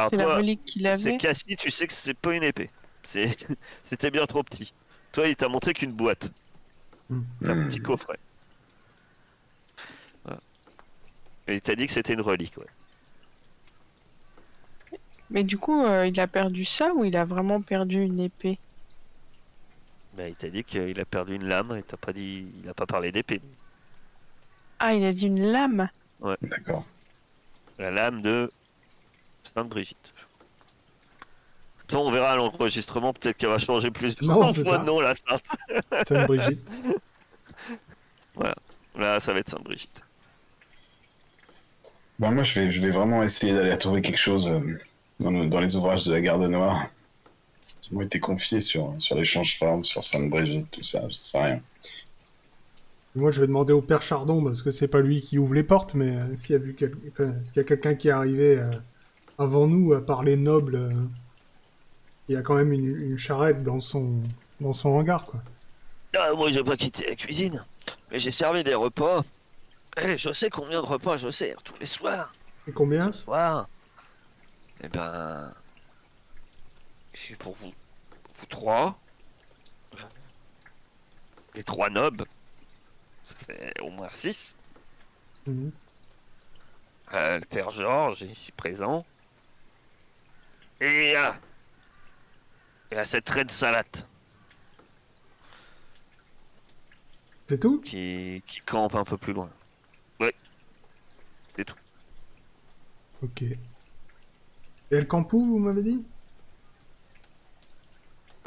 [0.00, 1.14] C'est la relique qu'il c'est avait.
[1.14, 2.72] Cassie, tu sais que c'est pas une épée.
[3.04, 3.26] C'est-
[3.82, 4.74] C'était bien trop petit.
[5.12, 6.32] Toi, il t'a montré qu'une boîte,
[7.44, 7.64] un Hmm.
[7.66, 8.18] petit coffret.
[10.24, 10.40] Voilà.
[11.48, 12.66] Et il t'a dit que c'était une relique, ouais.
[15.30, 18.60] Mais du coup, euh, il a perdu ça ou il a vraiment perdu une épée?
[20.18, 22.74] Bah, il t'a dit qu'il a perdu une lame et t'as pas dit, il a
[22.74, 23.40] pas parlé d'épée.
[24.80, 25.88] Ah, il a dit une lame
[26.42, 26.84] D'accord.
[27.78, 28.50] La lame de
[29.54, 30.12] Sainte Brigitte.
[31.86, 34.78] Ça, on verra à l'enregistrement, peut-être qu'elle va changer plus Non, c'est fois ça.
[34.80, 35.46] de nom, la Sainte.
[36.08, 36.68] Sainte Brigitte.
[38.96, 40.02] Là, ça va être Sainte Brigitte.
[42.18, 44.80] Bah, moi, je vais, je vais vraiment essayer d'aller trouver quelque chose euh,
[45.20, 46.88] dans les ouvrages de la Garde Noire
[47.88, 51.60] qui m'ont été confiés sur, sur l'échange forme, sur Sainte-Brigitte, tout ça, je sais rien.
[53.14, 55.62] Moi, je vais demander au père Chardon, parce que c'est pas lui qui ouvre les
[55.62, 58.12] portes, mais euh, s'il y a, vu quel- enfin, s'il y a quelqu'un qui est
[58.12, 58.70] arrivé euh,
[59.38, 60.92] avant nous, à part les nobles, euh,
[62.28, 64.20] il y a quand même une, une charrette dans son,
[64.60, 65.40] dans son hangar, quoi.
[66.16, 67.64] Ah, moi, j'ai pas quitté la cuisine,
[68.10, 69.24] mais j'ai servi des repas.
[70.02, 72.34] Eh, je sais combien de repas je sers tous les soirs.
[72.68, 73.68] Et combien Ce soir,
[74.84, 75.52] eh ben,
[77.14, 77.72] c'est pour vous,
[78.38, 78.98] vous trois,
[81.54, 82.24] les trois nobles,
[83.24, 84.56] ça fait au moins six.
[85.46, 85.72] Mhm.
[87.14, 89.04] Euh, le père Georges est ici présent.
[90.80, 91.36] Et à,
[92.90, 94.06] et à cette reine salade
[97.48, 97.80] C'est tout?
[97.80, 99.50] Qui, qui campe un peu plus loin.
[103.20, 103.42] Ok.
[103.42, 103.58] Et
[104.90, 106.04] El Campou, vous m'avez dit?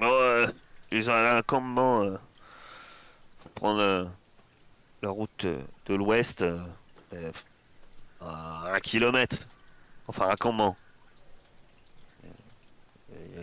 [0.02, 0.48] Bon, euh,
[0.92, 2.02] ils ont un campement.
[2.02, 2.18] Euh,
[3.44, 4.06] faut prendre euh,
[5.04, 6.44] la route de l'ouest
[8.20, 9.38] à un kilomètre.
[10.08, 10.76] Enfin, un campement.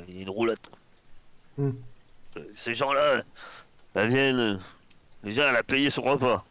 [0.09, 0.68] Il y a une roulotte.
[1.59, 1.71] Hmm.
[2.37, 3.23] Euh, Ces gens-là,
[3.94, 4.61] elles viennent.
[5.23, 6.44] déjà, elle a payé son repas.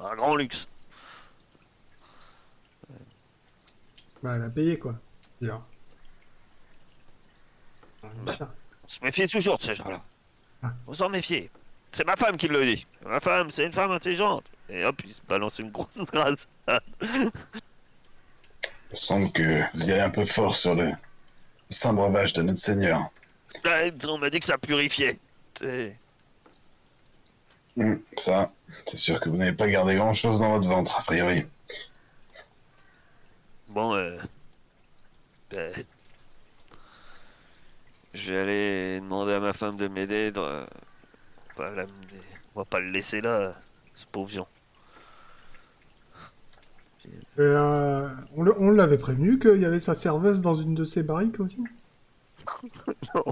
[0.00, 0.66] Un grand luxe.
[4.22, 4.94] Bah, elle a payé, quoi.
[5.42, 5.62] Bah.
[8.88, 10.02] On se méfie toujours de ces gens-là.
[10.62, 10.72] Ah.
[10.86, 11.50] On s'en méfie.
[11.92, 12.86] C'est ma femme qui le dit.
[13.04, 14.44] Ma femme, c'est une femme intelligente.
[14.68, 16.48] Et hop, il se balance une grosse grâce.
[16.68, 17.30] Il
[18.92, 20.92] semble que vous y allez un peu fort sur le
[21.68, 23.10] saint breuvage de notre Seigneur.
[23.64, 25.18] Ouais, on m'a dit que ça purifiait.
[27.76, 28.50] Hmm, ça,
[28.86, 31.46] c'est sûr que vous n'avez pas gardé grand-chose dans votre ventre, a priori.
[33.68, 34.18] Bon, euh...
[35.50, 35.72] ben,
[38.18, 40.32] Je vais aller demander à ma femme de m'aider.
[40.32, 40.64] dans- euh,
[41.58, 43.54] on va pas le laisser là,
[43.94, 44.46] ce pauvre Jean.
[47.38, 51.02] Euh, on le- on l'avait prévenu qu'il y avait sa serveuse dans une de ses
[51.02, 51.64] barriques aussi?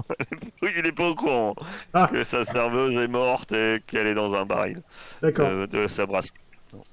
[0.61, 1.55] Oui, il est pas au courant
[1.93, 2.07] Ah.
[2.11, 4.81] que sa serveuse est morte et qu'elle est dans un baril
[5.21, 5.47] D'accord.
[5.47, 6.37] euh, de sa brasserie.
[6.73, 6.83] Non.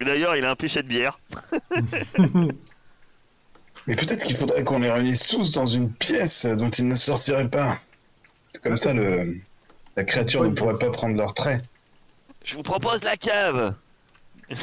[0.00, 1.18] Et D'ailleurs, il a un pichet de bière.
[3.88, 7.48] Mais peut-être qu'il faudrait qu'on les réunisse tous dans une pièce dont ils ne sortiraient
[7.48, 7.78] pas.
[8.62, 9.38] Comme ça, le...
[9.96, 11.62] la créature ne pourrait pas prendre leur trait.
[12.44, 13.74] Je vous propose la cave.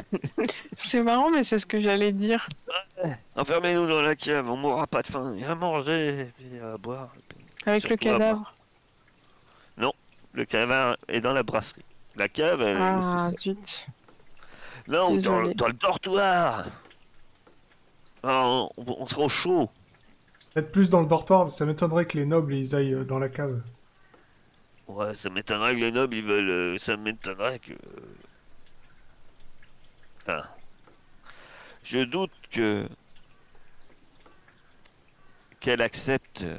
[0.77, 2.47] C'est marrant, mais c'est ce que j'allais dire.
[3.35, 5.33] Enfermez-nous dans la cave, on mourra pas de faim.
[5.35, 7.09] Il y a à manger, et puis à boire.
[7.17, 8.53] et puis- Avec le cadavre.
[10.33, 11.85] Le cadavre est dans la brasserie.
[12.17, 13.88] La cave, elle Ah, zut.
[14.88, 16.65] Non, dans le dortoir.
[18.27, 19.69] On, on sera au chaud.
[20.53, 23.29] Peut-être plus dans le dortoir, ça m'étonnerait que les nobles ils aillent euh, dans la
[23.29, 23.61] cave.
[24.88, 26.49] Ouais, ça m'étonnerait que les nobles ils veulent.
[26.49, 27.73] euh, ça m'étonnerait que.
[30.27, 30.43] Ah.
[31.83, 32.88] Je doute que.
[35.59, 36.41] Qu'elle accepte.
[36.43, 36.57] euh,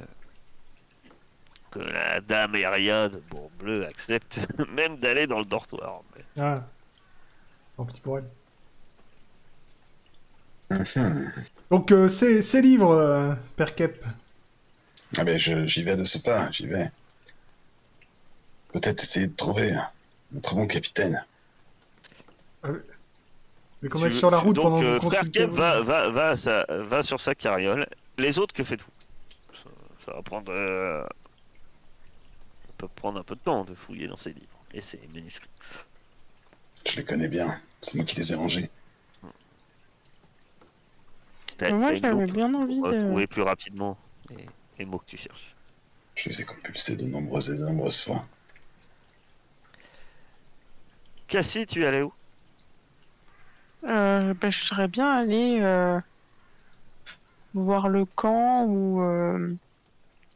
[1.71, 6.01] Que la dame Eriade, bon bleu, accepte même d'aller dans le dortoir.
[6.15, 6.63] mais- Ah.
[7.75, 8.29] Tant pis pour elle.
[11.71, 14.03] Donc, euh, ces, ces livres, euh, Père Kep.
[15.17, 16.91] Ah ben, je- j'y vais de ce pas, j'y vais.
[18.73, 19.75] Peut-être essayer de trouver
[20.31, 21.23] notre bon capitaine.
[23.81, 25.49] Mais qu'on Tu est sur la route donc, pendant euh, que vous frère consultez Kep
[25.51, 27.87] va, va, va, à sa- va sur sa carriole.
[28.17, 28.91] Les autres, que faites-vous?
[29.53, 29.69] Ça,
[30.05, 30.51] ça va prendre.
[30.51, 31.03] euh,
[32.65, 35.49] Ça peut prendre un peu de temps de fouiller dans ces livres et ces manuscrits.
[36.85, 38.69] Je les connais bien, c'est moi qui les ai rangés.
[41.57, 42.85] T'as- moi, j'avais bien envie de.
[42.85, 43.97] retrouver plus rapidement
[44.29, 44.45] les,
[44.79, 45.55] les mots que tu cherches.
[46.15, 48.25] Je les ai compulsés de nombreuses et de nombreuses fois.
[51.27, 52.13] Cassie, tu es allé où?
[53.85, 55.99] Euh, bah, je serais bien allé euh,
[57.53, 59.53] voir le camp ou, euh,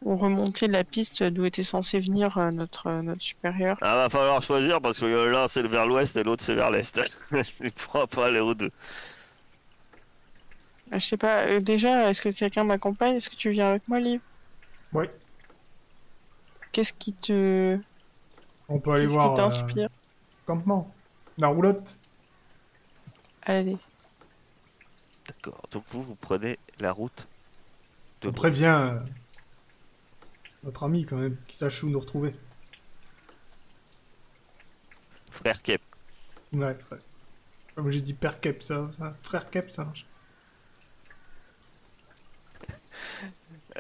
[0.04, 3.78] ou remonter la piste d'où était censé venir euh, notre, notre supérieur.
[3.82, 6.94] Ah, va falloir choisir parce que l'un c'est vers l'ouest et l'autre c'est vers l'est.
[7.32, 8.72] tu ne pourras pas aller aux deux.
[10.92, 13.16] Euh, Je sais pas, euh, déjà, est-ce que quelqu'un m'accompagne?
[13.16, 14.22] Est-ce que tu viens avec moi, Liv?
[14.94, 15.10] Ouais.
[16.72, 17.80] Qu'est-ce qui te.
[18.68, 19.90] On peut aller Qu'est-ce voir qui euh, t'inspire
[20.46, 20.92] campement.
[21.38, 21.98] La roulotte.
[23.44, 23.78] Allez.
[25.28, 25.62] D'accord.
[25.72, 27.28] Donc vous, vous prenez la route
[28.22, 29.00] de On prévient euh,
[30.64, 32.34] notre ami quand même, qui sache où nous retrouver.
[35.30, 35.82] Frère Kep.
[36.54, 36.98] Ouais, ouais.
[37.76, 39.16] Comme j'ai dit Père Kep, ça, ça.
[39.24, 40.06] Frère Kep, ça marche.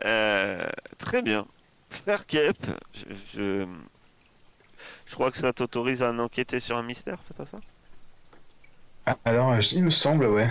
[0.05, 1.45] Euh, très bien.
[1.89, 2.57] Frère Kep,
[2.93, 3.67] je, je,
[5.05, 7.59] je crois que ça t'autorise à en enquêter sur un mystère, c'est pas ça?
[9.25, 10.49] Alors, euh, il me semble, ouais.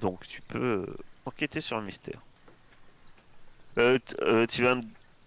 [0.00, 2.20] Donc tu peux euh, enquêter sur un mystère.
[3.78, 4.82] Euh, euh, tu vas me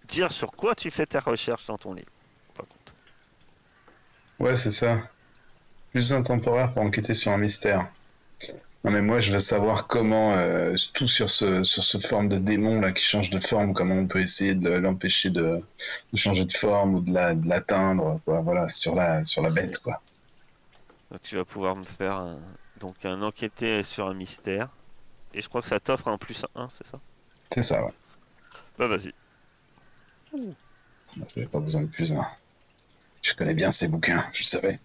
[0.07, 2.11] dire sur quoi tu fais ta recherche dans ton livre.
[2.55, 2.93] Par contre.
[4.39, 5.09] Ouais, c'est ça.
[5.91, 7.87] Plus intemporaire pour enquêter sur un mystère.
[8.85, 12.37] Non mais moi je veux savoir comment euh, tout sur ce sur cette forme de
[12.37, 15.59] démon là qui change de forme, comment on peut essayer de l'empêcher de,
[16.13, 18.41] de changer de forme ou de la de l'atteindre quoi.
[18.41, 20.03] Voilà sur la sur la bête quoi.
[21.09, 22.37] Donc tu vas pouvoir me faire un,
[22.79, 24.69] donc un enquêter sur un mystère.
[25.33, 26.99] Et je crois que ça t'offre un plus 1, c'est ça?
[27.51, 27.83] C'est ça.
[27.83, 27.93] Ouais.
[28.77, 29.11] Bah vas-y.
[31.33, 32.27] J'avais pas besoin de plus un.
[33.23, 34.79] Je connais bien ces bouquins, je le savais.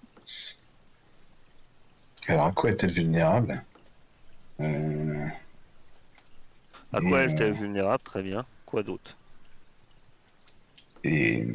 [2.28, 3.62] Alors à quoi est-elle vulnérable?
[4.60, 5.26] Euh,
[6.92, 8.44] À quoi t'est euh, vulnérable Très bien.
[8.66, 9.16] Quoi d'autre?
[11.02, 11.46] Et,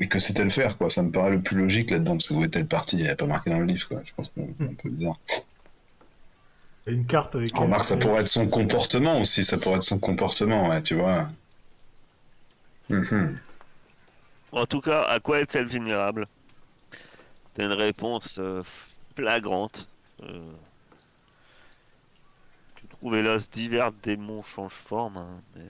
[0.00, 0.90] et que sait-elle faire quoi?
[0.90, 3.00] Ça me paraît le plus logique là-dedans parce que où est-elle partie?
[3.00, 4.00] Elle n'est pas marqué dans le livre quoi.
[4.04, 5.18] Je pense que c'est un peu bizarre.
[6.86, 7.52] Il y a une carte avec.
[7.54, 7.60] elle.
[7.60, 11.28] Remarque, ça pourrait être son comportement aussi, ça pourrait être son comportement, ouais, tu vois.
[12.88, 13.38] Mhm.
[14.52, 16.26] En tout cas, à quoi est-elle vulnérable?
[17.54, 18.62] T'as une réponse euh,
[19.16, 19.88] flagrante.
[20.22, 20.52] Euh,
[22.96, 25.66] tu trouves hélas divers démons changent forme, hein, mais euh,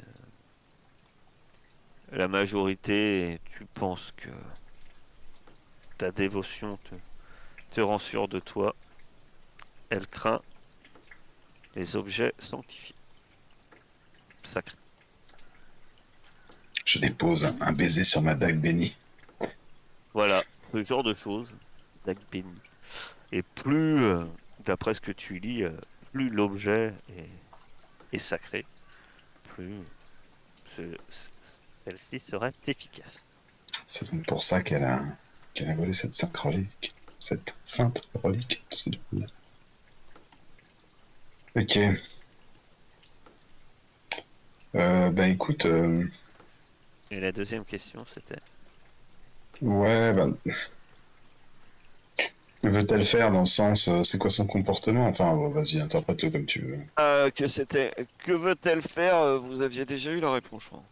[2.12, 4.29] la majorité, tu penses que
[5.99, 6.95] ta dévotion te,
[7.72, 8.77] te rend sûr de toi.
[9.91, 10.41] Elle craint
[11.74, 12.95] les objets sanctifiés.
[14.45, 14.77] Sacrés.
[16.85, 18.97] Je dépose un baiser sur ma dague bénie.
[20.14, 21.53] Voilà, ce genre de choses,
[22.07, 22.55] Dag béni.
[23.33, 24.24] Et plus, euh,
[24.64, 25.72] d'après ce que tu lis, euh,
[26.17, 27.31] plus l'objet est,
[28.12, 28.67] est sacré,
[29.45, 29.89] plus
[30.67, 30.97] ce-
[31.85, 33.27] celle-ci serait efficace.
[33.87, 35.03] C'est donc pour ça qu'elle a,
[35.53, 36.95] qu'elle a volé cette sainte relique.
[37.19, 38.64] Cette sainte relique.
[41.55, 41.77] Ok.
[44.77, 46.05] Euh, bah écoute, euh,
[47.11, 48.39] Et la deuxième question, c'était?
[49.61, 50.29] Ouais, bah.
[52.62, 55.07] Que veut-elle faire dans le sens, euh, c'est quoi son comportement?
[55.07, 56.78] Enfin, bon, vas-y, interprète-le comme tu veux.
[56.98, 57.92] Euh, que c'était.
[58.24, 59.18] Que veut-elle faire?
[59.18, 60.82] Euh, Vous aviez déjà eu la réponse, je crois.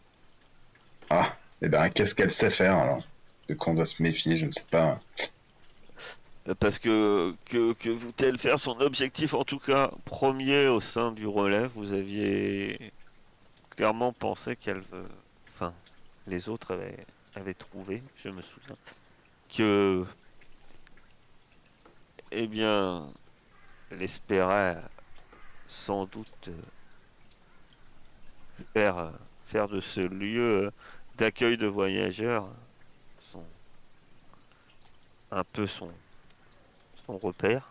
[1.10, 3.02] Ah, et ben qu'est-ce qu'elle sait faire alors?
[3.48, 4.98] De quoi on doit se méfier, je ne sais pas.
[6.60, 11.26] Parce que que, que veut-elle faire son objectif, en tout cas premier au sein du
[11.26, 12.92] relais Vous aviez
[13.70, 15.08] clairement pensé qu'elle veut.
[15.54, 15.72] Enfin,
[16.26, 18.76] les autres avaient, avaient trouvé, je me souviens,
[19.56, 20.04] que.
[22.36, 23.12] Eh bien,
[23.90, 24.82] elle espérait
[25.68, 26.50] sans doute
[28.72, 29.12] faire,
[29.68, 30.72] de ce lieu
[31.16, 32.48] d'accueil de voyageurs
[35.30, 35.92] un peu son,
[37.06, 37.70] son repère,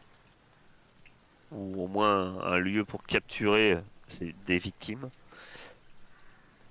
[1.52, 5.10] ou au moins un lieu pour capturer euh, des victimes.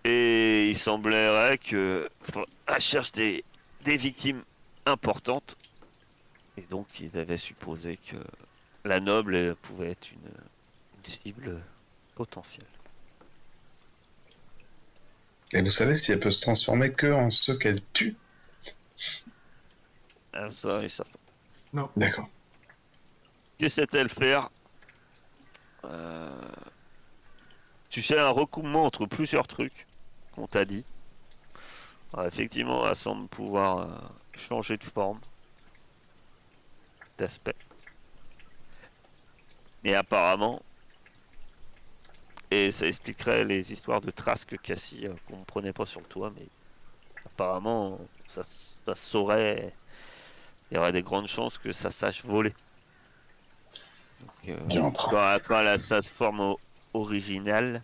[0.04, 2.08] Et il semblerait que
[2.66, 3.44] elle cherche des
[3.84, 4.42] victimes
[4.86, 5.58] importantes.
[6.56, 8.16] Et donc ils avaient supposé que
[8.84, 10.30] la noble pouvait être une,
[10.98, 11.60] une cible
[12.14, 12.66] potentielle.
[15.54, 18.16] Et vous savez si elle peut se transformer que en ceux qu'elle tue?
[20.32, 21.06] Ah, ça, ils savent
[21.74, 21.90] pas.
[21.96, 22.28] D'accord.
[23.58, 24.50] Que sait-elle faire?
[25.84, 26.30] Euh,
[27.90, 29.86] Tu sais, un recoupement entre plusieurs trucs
[30.32, 30.84] qu'on t'a dit.
[32.14, 33.86] Alors, effectivement, elle semble pouvoir euh,
[34.34, 35.20] changer de forme,
[37.22, 37.54] d'aspect.
[39.84, 40.60] Et apparemment,
[42.50, 46.00] et ça expliquerait les histoires de traces que Cassie euh, qu'on ne prenait pas sur
[46.00, 46.46] le toit, mais
[47.24, 47.98] apparemment,
[48.28, 49.72] ça, ça saurait.
[50.70, 52.54] Il y aurait des grandes chances que ça sache voler.
[54.20, 56.56] Donc, euh, quand, quand elle a sa forme
[56.92, 57.82] originale,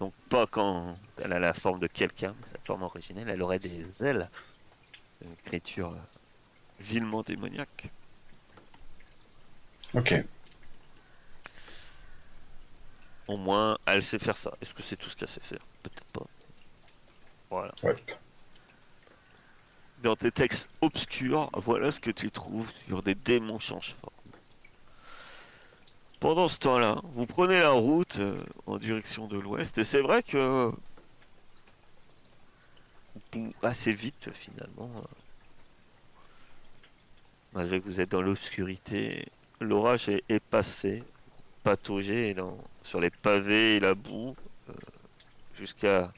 [0.00, 3.58] donc pas quand elle a la forme de quelqu'un, mais sa forme originelle, elle aurait
[3.58, 4.28] des ailes.
[5.20, 6.18] Une créature euh,
[6.80, 7.90] vilement démoniaque.
[9.94, 10.14] Ok.
[13.26, 14.52] Au moins, elle sait faire ça.
[14.60, 15.64] Est-ce que c'est tout ce qu'elle sait faire?
[15.82, 16.26] Peut-être pas.
[17.50, 17.72] Voilà.
[17.82, 17.96] Ouais.
[20.02, 24.14] Dans tes textes obscurs, voilà ce que tu trouves sur des démons change forme.
[26.20, 30.22] Pendant ce temps-là, vous prenez la route euh, en direction de l'ouest, et c'est vrai
[30.22, 30.72] que
[33.62, 35.00] assez vite finalement, euh,
[37.52, 39.28] malgré que vous êtes dans l'obscurité,
[39.60, 41.02] l'orage est, passé,
[41.62, 44.32] pataugé dans, sur les pavés et la boue,
[44.68, 44.72] euh,
[45.56, 46.12] jusqu'à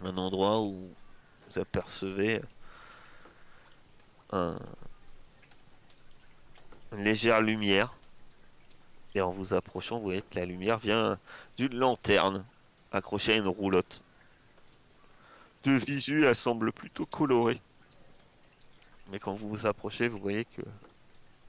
[0.00, 0.88] un endroit où
[1.48, 2.42] vous apercevez
[4.32, 4.58] un-
[6.92, 7.94] une légère lumière.
[9.14, 11.18] Et en vous approchant, vous voyez que la lumière vient
[11.56, 12.44] d'une lanterne
[12.90, 14.02] accrochée à une roulotte.
[15.62, 17.60] De visu, elle semble plutôt colorée.
[19.10, 20.62] Mais quand vous vous approchez, vous voyez que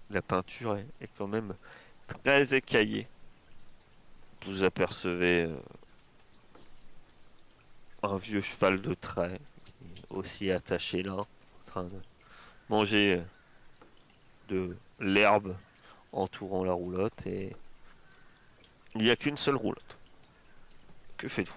[0.10, 1.53] la peinture est, est quand même
[2.08, 3.08] très écaillée.
[4.45, 5.58] Vous apercevez euh,
[8.03, 11.26] un vieux cheval de trait qui est aussi attaché là, en
[11.66, 11.99] train de
[12.70, 13.24] manger euh,
[14.49, 15.56] de l'herbe
[16.12, 17.56] entourant la roulotte et
[18.93, 19.97] il n'y a qu'une seule roulotte.
[21.18, 21.56] Que faites-vous?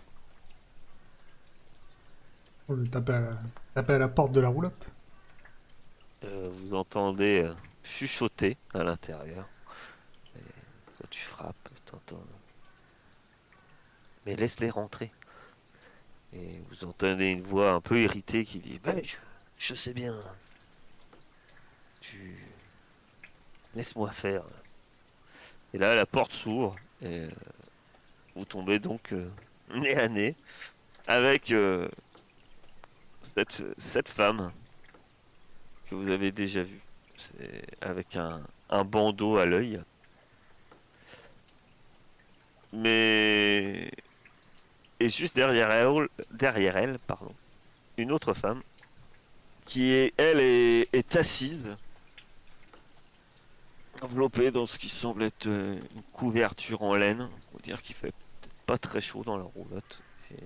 [2.71, 4.89] On tape à, la porte de la roulotte.
[6.25, 7.49] Euh, Vous entendez
[7.89, 9.49] chuchoter à l'intérieur.
[10.99, 12.22] Quand tu frappes, t'entends.
[14.26, 15.11] Mais laisse-les rentrer.
[16.34, 19.16] Et vous entendez une voix un peu irritée qui dit je,
[19.59, 20.14] je sais bien.
[22.01, 22.36] Tu.
[23.74, 24.45] Laisse-moi faire.
[25.72, 26.76] Et là, la porte s'ouvre.
[27.01, 27.30] Et euh,
[28.34, 29.30] vous tombez donc euh,
[29.74, 30.34] nez à nez
[31.07, 31.89] avec euh,
[33.22, 34.53] cette, cette femme
[35.89, 36.80] que vous avez déjà vue.
[37.81, 38.41] Avec un,
[38.71, 39.81] un bandeau à l'œil.
[42.73, 43.91] Mais.
[45.01, 47.33] Et juste derrière elle, derrière elle pardon,
[47.97, 48.62] une autre femme
[49.64, 51.77] qui est, elle, est, assise,
[54.01, 57.29] enveloppée dans ce qui semble être euh, une couverture en laine.
[57.53, 60.01] Faut dire qu'il fait peut-être pas très chaud dans la roulotte.
[60.33, 60.43] Et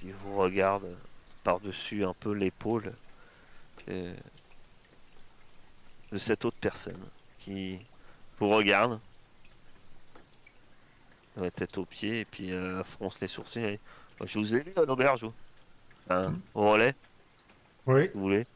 [0.00, 0.96] qui vous regarde
[1.44, 2.92] par-dessus un peu l'épaule
[6.12, 7.00] de cette autre personne
[7.38, 7.78] qui
[8.38, 9.00] vous regarde
[11.36, 13.80] la tête aux pieds et puis euh, fronce les sourcils et,
[14.24, 15.32] je vous ai vu à l'auberge vous.
[16.08, 16.94] un au relais,
[17.86, 18.08] Oui.
[18.14, 18.46] vous voulez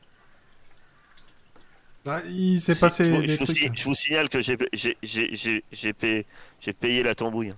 [2.06, 3.78] Ah, il s'est Si, passé je, vous- des je vous, trucs.
[3.78, 6.26] je vous signale que j'ai j'ai- j'ai- j'ai- j'ai payé,
[6.60, 7.52] j'ai payé la tambouille.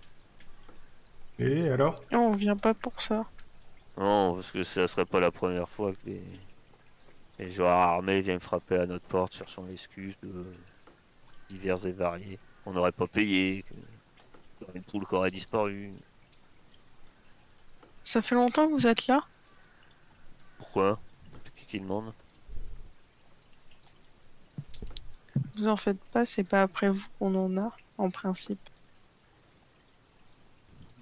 [1.38, 1.94] Et alors?
[2.10, 3.24] On vient pas pour ça.
[3.96, 6.20] Non, parce que ça serait pas la première fois que les,
[7.42, 10.44] les joueurs armés viennent frapper à notre porte cherchant l'excuse de
[11.50, 12.38] divers et variés.
[12.64, 13.64] On n'aurait pas payé,
[14.74, 15.92] une poule qui aurait disparu.
[18.04, 19.24] Ça fait longtemps que vous êtes là?
[20.58, 21.00] Pourquoi?
[21.56, 22.12] Qui qui demande?
[25.56, 28.60] Vous en faites pas, c'est pas après vous qu'on en a, en principe.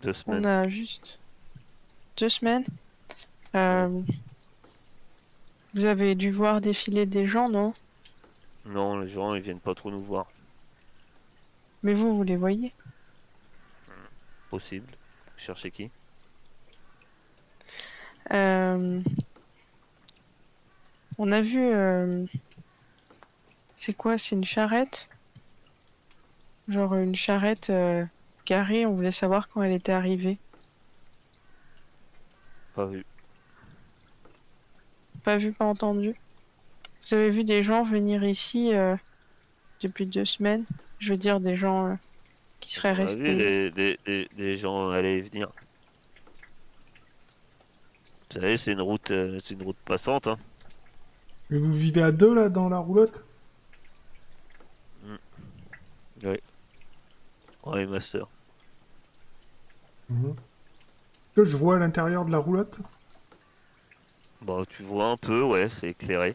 [0.03, 0.47] Deux On semaines.
[0.47, 1.21] a juste
[2.17, 2.65] deux semaines.
[3.55, 4.03] Euh,
[5.75, 7.73] Vous avez dû voir défiler des gens, non?
[8.65, 10.31] Non, les gens ils viennent pas trop nous voir.
[11.83, 12.73] Mais vous, vous les voyez?
[14.51, 14.93] Possible.
[15.37, 15.91] Cherchez qui?
[18.33, 19.01] Euh,
[21.19, 21.61] On a vu.
[21.61, 22.25] euh,
[23.77, 24.19] C'est quoi?
[24.19, 25.09] C'est une charrette?
[26.69, 28.05] Genre une charrette euh,
[28.47, 30.39] garée, on voulait savoir quand elle était arrivée.
[32.75, 33.05] Pas vu.
[35.25, 36.15] Pas vu, pas entendu.
[37.09, 38.97] Vous avez vu des gens venir ici euh,
[39.83, 40.65] depuis deux semaines
[40.99, 41.95] Je veux dire des gens euh,
[42.61, 43.35] qui seraient On a restés.
[43.35, 45.51] vu des, des, des, des gens aller et venir.
[48.31, 50.27] Vous savez, c'est une route, euh, c'est une route passante.
[50.27, 50.37] Hein.
[51.51, 53.25] Mais vous vivez à deux là dans la roulotte?
[57.65, 58.29] Ouais, ma soeur.
[60.09, 60.37] Mhm.
[61.35, 62.79] Que je vois à l'intérieur de la roulotte?
[64.43, 66.35] Bah, tu vois un peu, ouais, c'est éclairé.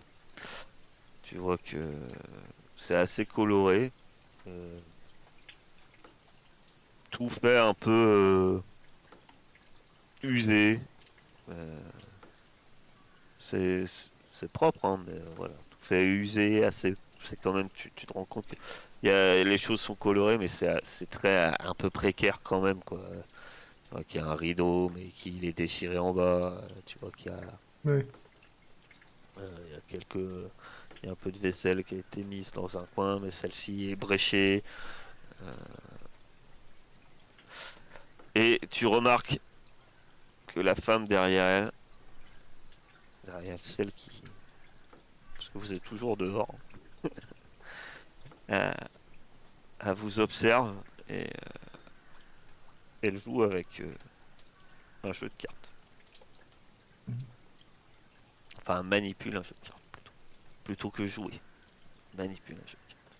[1.23, 1.77] Tu vois que
[2.77, 3.91] c'est assez coloré.
[4.47, 4.77] Euh,
[7.09, 8.61] Tout fait un peu
[10.23, 10.79] euh, usé.
[11.49, 11.79] Euh,
[13.39, 15.53] c'est propre, hein, mais voilà.
[15.69, 16.95] Tout fait usé, assez.
[17.23, 18.55] C'est quand même, tu, tu te rends compte que
[19.03, 22.81] y a, les choses sont colorées, mais c'est c'est très un peu précaire quand même,
[22.83, 22.99] quoi.
[23.85, 26.61] Tu vois qu'il y a un rideau, mais qu'il est déchiré en bas.
[26.85, 27.41] Tu vois qu'il y a
[29.37, 30.15] Euh, Il y a quelques.
[30.15, 33.31] Il y a un peu de vaisselle qui a été mise dans un coin, mais
[33.31, 34.63] celle-ci est bréchée.
[35.43, 35.53] Euh,
[38.35, 39.39] Et tu remarques
[40.47, 41.71] que la femme derrière elle,
[43.25, 44.23] derrière celle qui.
[45.35, 46.55] Parce que vous êtes toujours dehors,
[48.49, 48.71] euh,
[49.79, 50.75] elle vous observe
[51.09, 51.29] et
[53.01, 53.81] elle joue avec
[55.03, 55.71] un jeu de cartes.
[58.65, 60.11] Enfin, manipule un jeu de cartes plutôt.
[60.63, 61.39] Plutôt que jouer.
[62.17, 63.17] Manipule un jeu de cartes.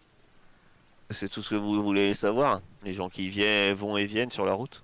[1.12, 4.46] C'est tout ce que vous voulez savoir Les gens qui viennent, vont et viennent sur
[4.46, 4.82] la route?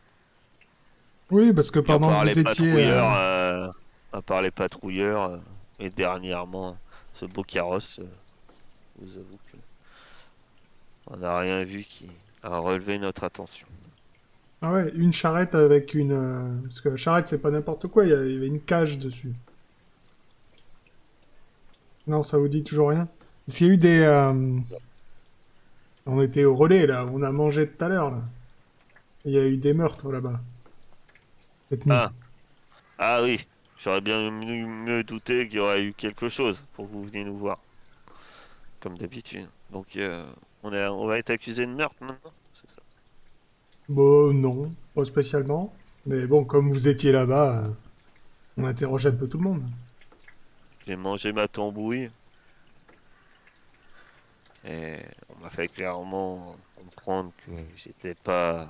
[1.32, 2.44] Oui, parce que pendant que les vous étiez.
[2.44, 3.72] patrouilleurs, euh, euh,
[4.12, 5.38] à part les patrouilleurs, euh,
[5.80, 6.78] et dernièrement
[7.14, 8.00] ce beau carrosse,
[9.00, 9.58] je vous avoue que
[11.08, 12.08] on n'a rien vu qui
[12.44, 13.66] a relevé notre attention.
[14.62, 16.62] Ah ouais, une charrette avec une.
[16.64, 19.34] Parce que la charrette, c'est pas n'importe quoi, il y avait une cage dessus.
[22.12, 23.08] Non, ça vous dit toujours rien
[23.46, 24.00] Parce qu'il y a eu des.
[24.02, 24.60] euh,
[26.06, 28.22] On était au relais là, on a mangé tout à l'heure là.
[29.26, 30.40] Il y a eu des meurtres là-bas.
[31.90, 32.12] Ah.
[33.00, 33.48] Ah oui,
[33.78, 37.24] j'aurais bien mieux, mieux douté qu'il y aurait eu quelque chose pour que vous veniez
[37.26, 37.60] nous voir.
[38.82, 39.50] Comme d'habitude.
[39.70, 40.30] Donc euh,
[40.64, 42.82] on, est, on va être accusé de meurtre maintenant c'est ça
[43.88, 45.74] Bon, non, pas spécialement.
[46.06, 47.70] Mais bon, comme vous étiez là-bas, euh,
[48.58, 49.64] on interrogeait un peu tout le monde.
[50.92, 52.10] J'ai mangé ma tambouille.
[54.68, 54.98] Et
[55.30, 58.68] on m'a fait clairement comprendre que j'étais pas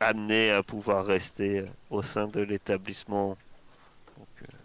[0.00, 3.38] amené à pouvoir rester au sein de l'établissement.
[4.18, 4.56] Donc, euh,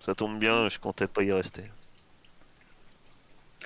[0.00, 1.64] ça tombe bien, je comptais pas y rester.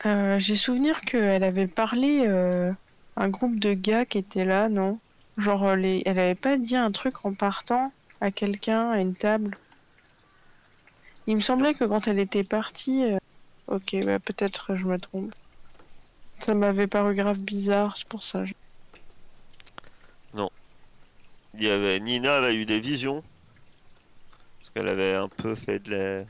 [0.04, 2.72] Euh, J'ai souvenir qu'elle avait parlé euh,
[3.14, 4.98] un groupe de gars qui étaient là, non?
[5.36, 6.02] Genre, euh, les...
[6.06, 9.56] elle avait pas dit un truc en partant à quelqu'un à une table?
[11.26, 13.04] Il me semblait que quand elle était partie.
[13.04, 13.18] euh,
[13.66, 15.34] Ok, bah, peut-être je me trompe.
[16.40, 18.44] Ça m'avait paru grave bizarre, c'est pour ça.
[18.44, 18.52] je-
[21.56, 23.22] Il y avait Nina avait eu des visions
[24.58, 26.26] parce qu'elle avait un peu fait de la elle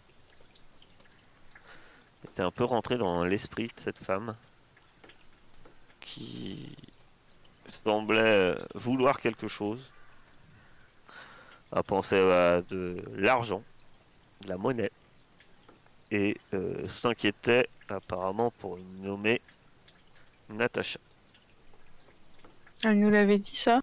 [2.31, 4.37] était un peu rentrée dans l'esprit de cette femme
[6.01, 6.77] qui
[7.65, 9.81] semblait euh, vouloir quelque chose
[11.73, 13.63] à penser à de l'argent
[14.43, 14.91] de la monnaie.
[16.11, 19.41] Et euh, s'inquiétait apparemment pour une nommée
[20.49, 21.01] Natacha.
[22.85, 23.81] Elle nous l'avait dit ça?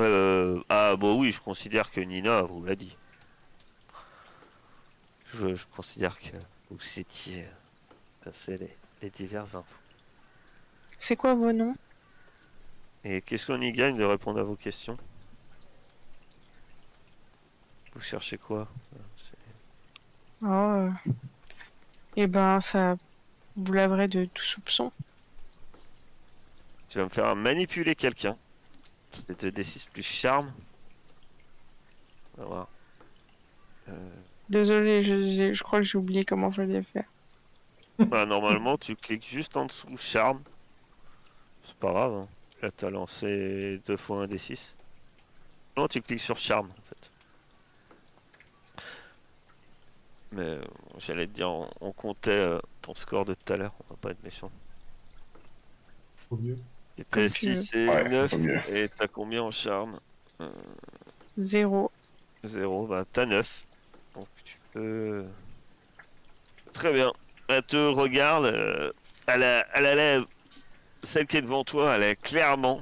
[0.00, 2.96] Euh, ah bon oui, je considère que Nina vous l'a dit.
[5.34, 6.36] Je, je considère que
[6.70, 7.46] vous étiez
[8.24, 9.78] passé les, les diverses infos.
[10.98, 11.76] C'est quoi vos noms?
[13.04, 14.96] Et qu'est-ce qu'on y gagne de répondre à vos questions?
[17.94, 18.66] Vous cherchez quoi?
[20.44, 20.88] Oh.
[22.16, 22.96] Eh ben, ça
[23.56, 24.90] vous laverait de tout soupçon.
[26.88, 28.36] Tu vas me faire manipuler quelqu'un.
[29.10, 30.52] C'est 2d6 plus charme.
[32.36, 32.68] On va voir.
[33.88, 34.10] Euh,
[34.48, 37.04] Désolé, je crois que j'ai oublié comment fallait faire.
[37.98, 40.42] bah, normalement, tu cliques juste en dessous charme.
[41.66, 42.12] C'est pas grave.
[42.14, 42.28] hein.
[42.62, 44.74] Là, t'as lancé deux fois un d6.
[45.76, 47.10] Non, tu cliques sur charme en fait.
[50.32, 50.62] Mais euh,
[50.98, 53.72] j'allais te dire, on, on comptait euh, ton score de tout à l'heure.
[53.80, 54.50] On va pas être méchant.
[56.30, 56.56] Au mieux.
[57.12, 57.28] Veux.
[57.28, 58.30] 6 et Ouais, 9.
[58.32, 58.60] vaut mieux.
[58.70, 59.98] Et t'as combien en charme
[61.36, 61.90] Zéro.
[62.44, 63.66] 0, bah t'as 9.
[64.14, 65.24] Donc tu peux.
[66.72, 67.12] Très bien.
[67.48, 68.46] Elle te regarde.
[68.46, 68.92] euh,
[69.26, 69.86] elle, a, elle
[70.20, 70.24] a
[71.02, 72.80] Celle qui est devant toi, elle est clairement.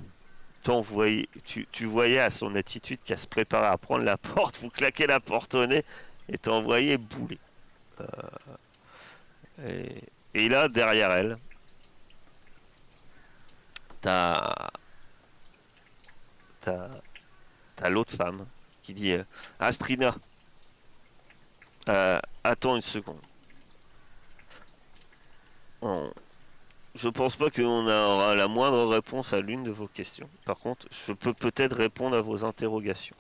[0.63, 4.59] t'envoyé- Tu, tu voyais à son attitude qu'elle se préparait à prendre la porte.
[4.61, 5.85] Vous claquez la porte au nez
[6.35, 7.39] et t'as envoyé bouler.
[9.61, 9.89] Euh,
[10.35, 11.39] et, là, derrière elle,
[14.01, 14.71] t'as.
[16.61, 16.89] T'as.
[17.77, 18.49] T'as l'autre femme
[18.83, 19.25] qui dit euh,
[19.61, 20.17] Astrina,
[21.89, 23.21] euh, attends une seconde.
[25.83, 26.11] On-
[26.95, 30.31] Je pense pas qu'on aura la moindre réponse à l'une de vos questions.
[30.45, 33.17] Par contre, je peux peut-être répondre à vos interrogations.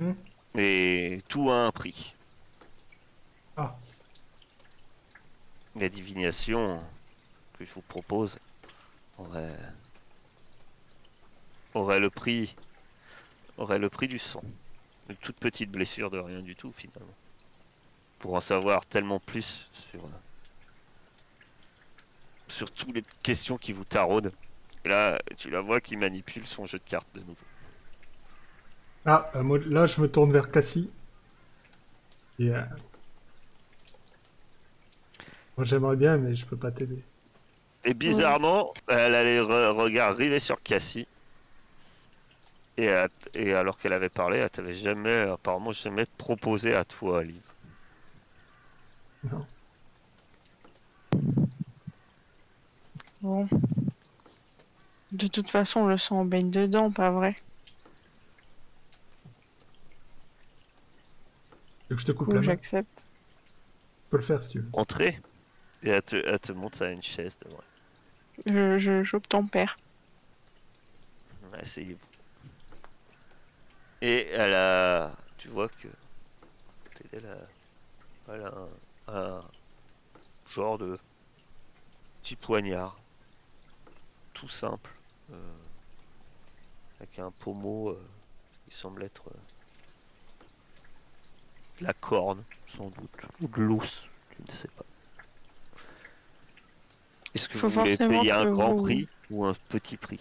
[0.00, 0.12] Hmm.
[0.56, 2.14] Et tout a un prix.
[3.56, 3.76] Ah.
[5.76, 6.82] La divination
[7.54, 8.38] que je vous propose
[9.18, 9.58] aurait,
[11.74, 12.54] aurait le prix
[13.58, 14.42] aurait le prix du sang.
[15.08, 17.14] Une toute petite blessure de rien du tout finalement.
[18.20, 20.08] Pour en savoir tellement plus sur
[22.48, 24.32] sur toutes les questions qui vous taraudent.
[24.84, 27.36] Et là, tu la vois qui manipule son jeu de cartes de nouveau.
[29.04, 30.92] Ah, euh, moi, là, je me tourne vers Cassie.
[32.38, 32.62] Et, euh,
[35.56, 37.04] Moi, j'aimerais bien, mais je peux pas t'aider.
[37.82, 41.08] Et bizarrement, elle a les re- regards rivés sur Cassie.
[42.78, 47.22] Et, elle- et alors qu'elle avait parlé, elle t'avait jamais, apparemment, jamais proposé à toi,
[47.22, 47.42] Liv.
[49.22, 49.48] Non.
[53.20, 53.48] Bon.
[55.10, 57.44] De toute façon, le sang baigne dedans, pas vrai Tu
[61.68, 63.06] veux que je te coupe Ou la main j'accepte.
[64.06, 64.68] Je peux le faire si tu veux.
[64.72, 65.20] Entrez.
[65.82, 67.62] Et elle te, elle te monte à une chaise devant
[68.46, 69.78] Je, je, j'obtempère.
[71.52, 71.60] elle.
[71.60, 72.08] Asseyez-vous.
[74.00, 75.16] Et elle a.
[75.36, 75.88] Tu vois que.
[77.12, 77.48] Elle a,
[78.34, 78.54] elle a
[79.08, 79.44] un, un
[80.48, 80.98] genre de
[82.22, 82.98] petit poignard.
[84.32, 84.90] Tout simple.
[85.30, 85.36] euh,
[87.00, 88.08] avec un pommeau euh,
[88.68, 89.38] qui semble être euh,
[91.80, 93.10] de la corne, sans doute.
[93.40, 94.04] Ou de l'os,
[94.38, 94.84] je ne sais pas.
[97.34, 100.20] Est-ce que Faut vous voulez payer un grand vous- prix ou un petit prix?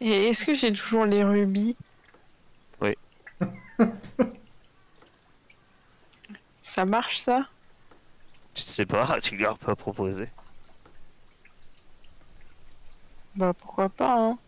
[0.00, 1.76] Et est-ce que j'ai toujours les rubis?
[2.80, 2.94] Oui.
[6.62, 7.48] Ça marche ça?
[8.54, 10.28] Je sais pas, tu leur pas proposé.
[13.36, 14.38] Bah pourquoi pas hein.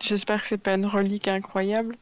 [0.00, 1.96] J'espère que c'est pas une relique incroyable.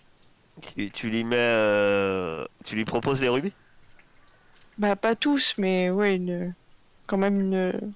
[0.62, 1.36] Tu, tu lui mets.
[1.38, 3.53] euh, Tu lui proposes les rubis?
[4.78, 6.55] Bah pas tous, mais ouais, une...
[7.07, 7.94] quand même une...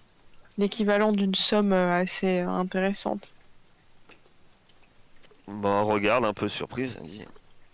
[0.59, 3.33] l'équivalent d'une somme euh, assez intéressante.
[5.47, 6.99] Bon, regarde un peu surprise.
[7.01, 7.25] elle dit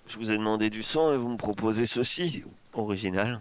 [0.06, 2.42] Je vous ai demandé du sang et vous me proposez ceci.
[2.72, 3.40] Original.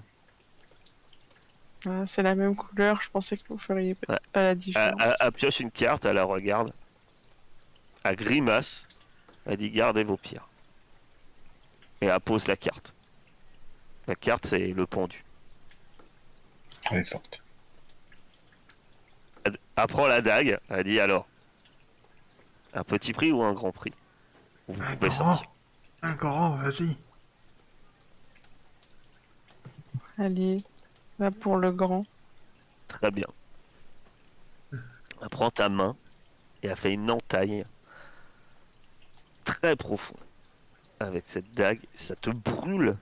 [1.88, 4.18] Ah, c'est la même couleur, je pensais que vous feriez Ouais.
[4.32, 5.00] pas la différence.
[5.20, 6.72] elle pioche une carte, elle la regarde.
[8.06, 8.88] Elle grimace.
[9.48, 10.48] Elle dit Gardez vos pierres.
[12.02, 12.94] Et elle pose la carte.
[14.08, 15.26] La carte, c'est le pendu.
[16.92, 17.44] Elle est forte.
[19.44, 20.60] Elle, elle prend la dague.
[20.70, 21.26] Elle dit Alors
[22.76, 23.94] Un petit prix ou un grand prix?
[24.68, 25.34] Vous Un pouvez grand.
[25.34, 25.50] sortir.
[26.04, 26.96] Un grand, vas-y.
[30.20, 30.64] Allez,
[31.18, 32.06] va pour le grand.
[32.88, 33.28] Très bien.
[34.72, 35.96] Elle prend ta main
[36.62, 37.66] et elle fait une entaille
[39.46, 40.20] très profonde
[41.00, 41.80] avec cette dague.
[41.94, 42.98] Ça te brûle.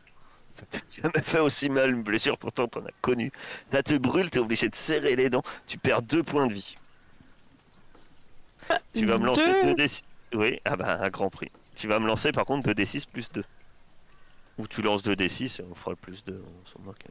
[0.52, 3.32] Ça t'a jamais fait aussi mal une blessure, pourtant t'en as connu.
[3.68, 5.44] Ça te brûle, t'es obligé de serrer les dents.
[5.66, 6.76] Tu perds deux points de vie.
[8.94, 9.88] Tu vas me lancer Deux deux dés.
[10.34, 11.52] Oui, ah bah un grand prix.
[11.76, 13.44] Tu vas me lancer par contre 2d6 plus 2.
[14.60, 17.04] Ou tu lances 2d6 et on fera le plus 2, on s'en moque.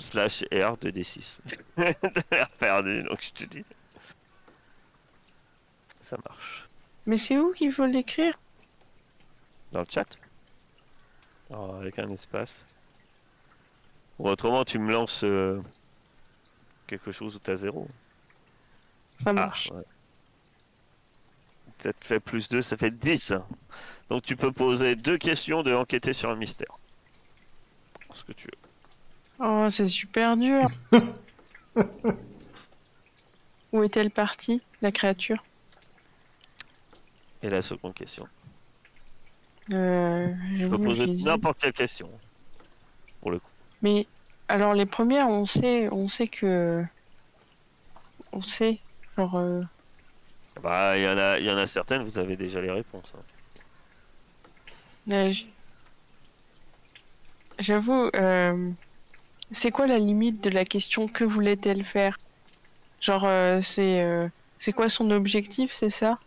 [0.00, 1.36] Slash R 2d6.
[1.76, 3.64] T'as perdu, donc je te dis.
[6.00, 6.63] Ça marche.
[7.06, 8.38] Mais c'est où qu'il faut l'écrire?
[9.72, 10.06] Dans le chat
[11.50, 12.64] Alors, avec un espace.
[14.18, 15.60] Ou autrement, tu me lances euh,
[16.86, 17.88] quelque chose où t'as 0.
[19.16, 19.68] Ça marche.
[19.72, 19.84] Ah, ouais.
[21.78, 23.34] Peut-être fait plus 2, ça fait 10.
[24.08, 26.78] Donc tu peux poser deux questions de enquêter sur un mystère.
[28.12, 29.44] Ce que tu veux.
[29.44, 30.68] Oh, c'est super dur.
[33.72, 35.44] Où est-elle partie, la créature?
[37.44, 38.28] Et la seconde question.
[39.72, 42.20] euh, j'avoue, peux poser n'importe quelle question.
[43.20, 43.50] Pour le coup.
[43.82, 44.08] Mais
[44.48, 46.84] alors les premières, on sait, on sait que,
[48.32, 48.82] on sait,
[49.16, 49.62] genre, euh,
[50.60, 53.14] Bah, il y, en a- il y en a certaines, vous avez déjà les réponses.
[53.14, 53.20] hein.
[55.12, 55.32] euh,
[57.58, 58.10] j'avoue,
[59.50, 62.18] c'est quoi la limite de la question que voulait-elle faire?
[63.00, 63.28] Genre,
[63.62, 64.06] c'est,
[64.58, 66.23] c'est quoi son objectif, c'est ça?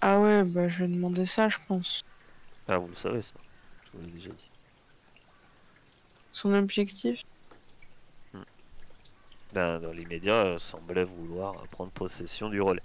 [0.00, 2.04] Ah ouais, bah je vais demander ça, je pense.
[2.68, 3.34] Ah, vous le savez ça.
[3.84, 4.50] Je vous l'ai déjà dit.
[6.32, 7.22] Son objectif
[9.52, 12.82] Ben, dans l'immédiat, euh, semblait vouloir prendre possession du relais.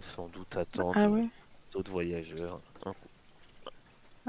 [0.00, 1.28] Sans doute attendre Ah ouais.
[1.72, 2.60] d'autres voyageurs.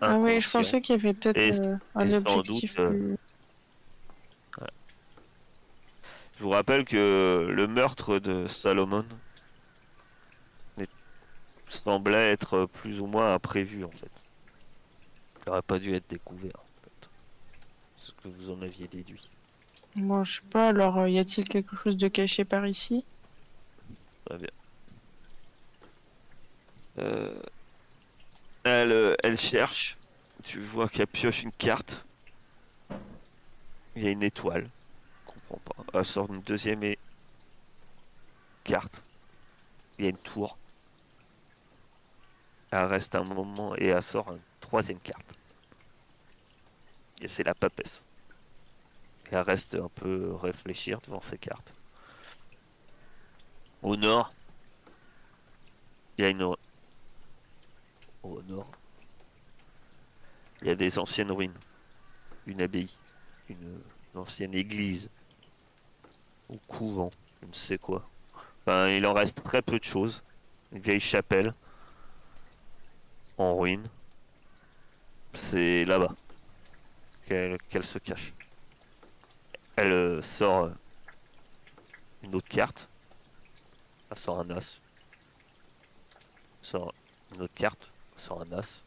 [0.02, 2.76] Ah ouais, je pensais qu'il y avait peut-être euh, un objectif.
[2.76, 3.16] doute, euh,
[6.38, 9.06] Je vous rappelle que le meurtre de Salomon
[11.70, 14.12] semblait être plus ou moins imprévu en fait.
[15.38, 17.10] Il n'aurait pas dû être découvert en fait.
[17.98, 19.30] C'est ce que vous en aviez déduit.
[19.96, 23.04] Moi, je sais pas, alors euh, y a-t-il quelque chose de caché par ici?
[24.26, 24.50] Très bien.
[27.00, 27.42] Euh,
[28.64, 29.98] Elle, euh, elle cherche.
[30.44, 32.06] Tu vois qu'elle pioche une carte.
[33.96, 34.70] Il y a une étoile.
[35.26, 36.00] Je comprends pas.
[36.00, 36.98] Elle sort une deuxième et...
[38.64, 39.02] carte.
[39.98, 40.58] Il y a une tour.
[42.72, 45.36] Elle reste un moment et elle sort une troisième carte.
[47.22, 48.04] Et c'est la papesse.
[49.32, 51.74] Elle reste un peu réfléchir devant ces cartes.
[53.82, 54.30] Au nord,
[56.18, 56.44] il y a une.
[58.24, 58.70] Au nord,
[60.62, 61.58] il y a des anciennes ruines.
[62.46, 62.90] Une abbaye,
[63.48, 63.82] une,
[64.16, 65.10] ancienne église,
[66.50, 67.12] ou couvent,
[67.42, 68.04] je ne sais quoi.
[68.62, 70.24] Enfin, il en reste très peu de choses.
[70.72, 71.54] Une vieille chapelle
[73.40, 73.90] en ruine.
[75.34, 76.14] C'est là-bas
[77.28, 78.34] qu'elle se cache.
[79.76, 80.72] Elle euh, sort euh,
[82.24, 82.90] une autre carte.
[84.12, 84.80] Elle sort un as.
[86.62, 86.94] Elle sort
[87.34, 87.92] une autre carte.
[88.16, 88.84] Elle sort un as.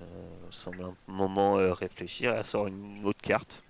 [0.00, 2.32] Euh, semble un moment euh, réfléchir.
[2.32, 3.62] Elle sort une autre carte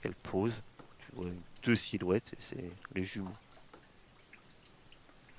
[0.00, 0.62] qu'elle pose.
[0.98, 1.30] Tu vois
[1.62, 3.34] deux silhouettes et c'est les jumeaux.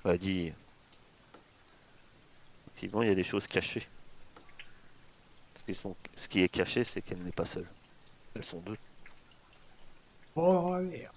[0.04, 0.52] Elle dit
[2.82, 3.86] effectivement il y a des choses cachées.
[5.54, 5.94] Ce qui, sont...
[6.16, 7.68] Ce qui est caché, c'est qu'elle n'est pas seule.
[8.34, 8.76] Elles sont deux.
[10.34, 11.12] Oh, la merde.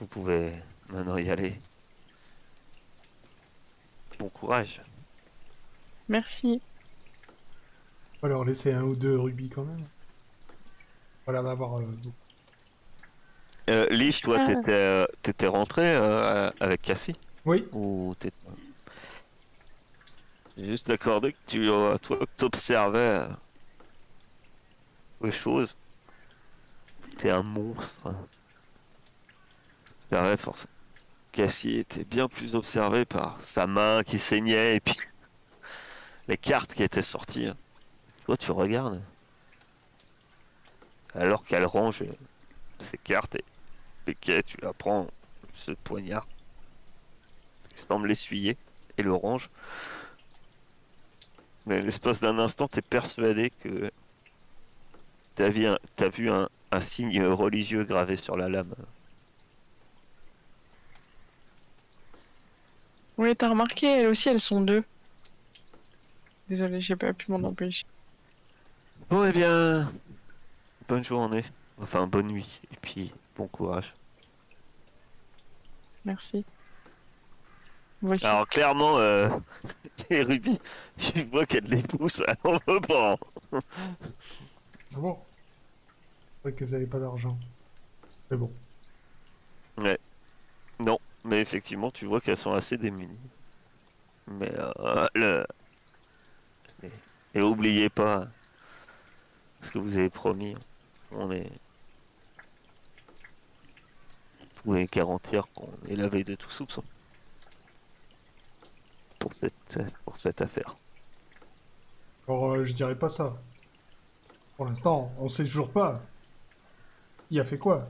[0.00, 0.52] Vous pouvez
[0.88, 1.60] maintenant y aller.
[4.18, 4.80] Bon courage.
[6.08, 6.62] Merci.
[8.22, 9.86] Leur laisser un ou deux rubis quand même.
[11.26, 12.23] Voilà, on va avoir euh, beaucoup.
[13.70, 14.46] Euh, Lich, toi, Ah.
[14.46, 18.34] t'étais, euh, t'étais rentré euh, avec Cassie Oui, Ou t'étais...
[20.56, 23.22] J'ai juste accordé que tu euh, toi, que t'observais
[25.22, 25.74] les choses.
[27.18, 28.14] T'es un monstre.
[30.08, 30.70] C'est vrai, forcément.
[31.32, 34.94] Cassie était bien plus observé par sa main qui saignait et puis
[36.28, 37.50] les cartes qui étaient sorties.
[38.26, 39.02] Toi, tu regardes.
[41.14, 42.04] Alors qu'elle range
[42.78, 43.44] ses cartes et
[44.12, 45.06] tu la prends
[45.54, 46.26] ce poignard
[47.74, 48.56] qui semble l'essuyer
[48.98, 49.50] et le range.
[51.66, 53.90] Mais l'espace d'un instant, t'es persuadé que
[55.34, 58.74] t'as vu un, t'as vu un, un signe religieux gravé sur la lame.
[63.16, 64.84] Oui, t'as remarqué, elles aussi, elles sont deux.
[66.48, 67.86] Désolé, j'ai pas pu m'en empêcher.
[69.08, 69.90] Bon, eh bien,
[70.88, 71.44] bonne journée,
[71.80, 73.94] enfin bonne nuit, et puis bon courage.
[76.04, 76.44] Merci.
[78.02, 78.26] Voici.
[78.26, 79.30] Alors, clairement, euh,
[80.10, 80.60] les rubis,
[80.96, 83.16] tu vois qu'elle les pousse à l'envers.
[83.52, 83.58] ah
[84.92, 85.18] bon?
[86.42, 87.38] C'est vrai qu'elles n'avaient pas d'argent.
[88.30, 88.52] Mais bon.
[90.78, 93.18] Non, mais effectivement, tu vois qu'elles sont assez démunies.
[94.26, 95.46] Mais euh, le...
[96.82, 96.90] Et,
[97.34, 98.28] et oubliez pas
[99.62, 100.56] ce que vous avez promis.
[101.12, 101.50] On est.
[104.64, 106.82] Vous pouvez garantir qu'on est lavé de tout soupçon.
[109.18, 110.76] Pour cette, pour cette affaire.
[112.28, 113.34] Alors, euh, je dirais pas ça.
[114.56, 116.02] Pour l'instant, on sait toujours pas.
[117.30, 117.84] Il a fait quoi?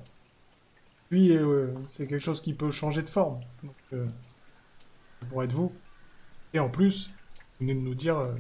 [1.11, 3.41] Lui, euh, c'est quelque chose qui peut changer de forme.
[3.62, 4.07] Donc, euh,
[5.20, 5.72] ça pourrait être vous.
[6.53, 8.35] Et en plus, vous venez de nous dire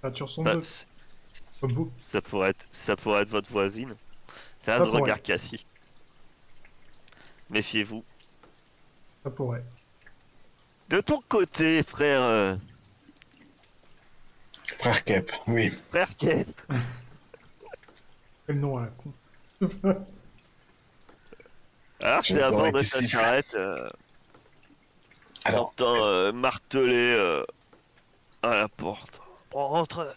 [0.00, 0.56] créatures sont Bah,
[1.60, 1.92] comme vous.
[2.00, 3.96] ça pourrait être, ça pourrait être votre voisine.
[4.66, 5.66] Un Ça de regard Cassie.
[7.50, 8.04] Méfiez-vous.
[9.24, 9.64] Ça pourrait.
[10.88, 12.56] De ton côté, frère, euh,
[14.78, 15.70] Frère Kep, oui.
[15.90, 16.48] frère Kep,
[18.46, 19.12] Quel nom à la con.
[22.00, 23.88] alors J'ai t'es à bord de ta charrette, euh,
[25.44, 27.44] Alors, t'entends euh, marteler euh,
[28.42, 29.20] à la porte.
[29.52, 30.16] On rentre.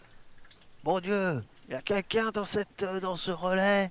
[0.84, 3.90] Mon Dieu, y a quelqu'un dans cette, euh, dans ce relais?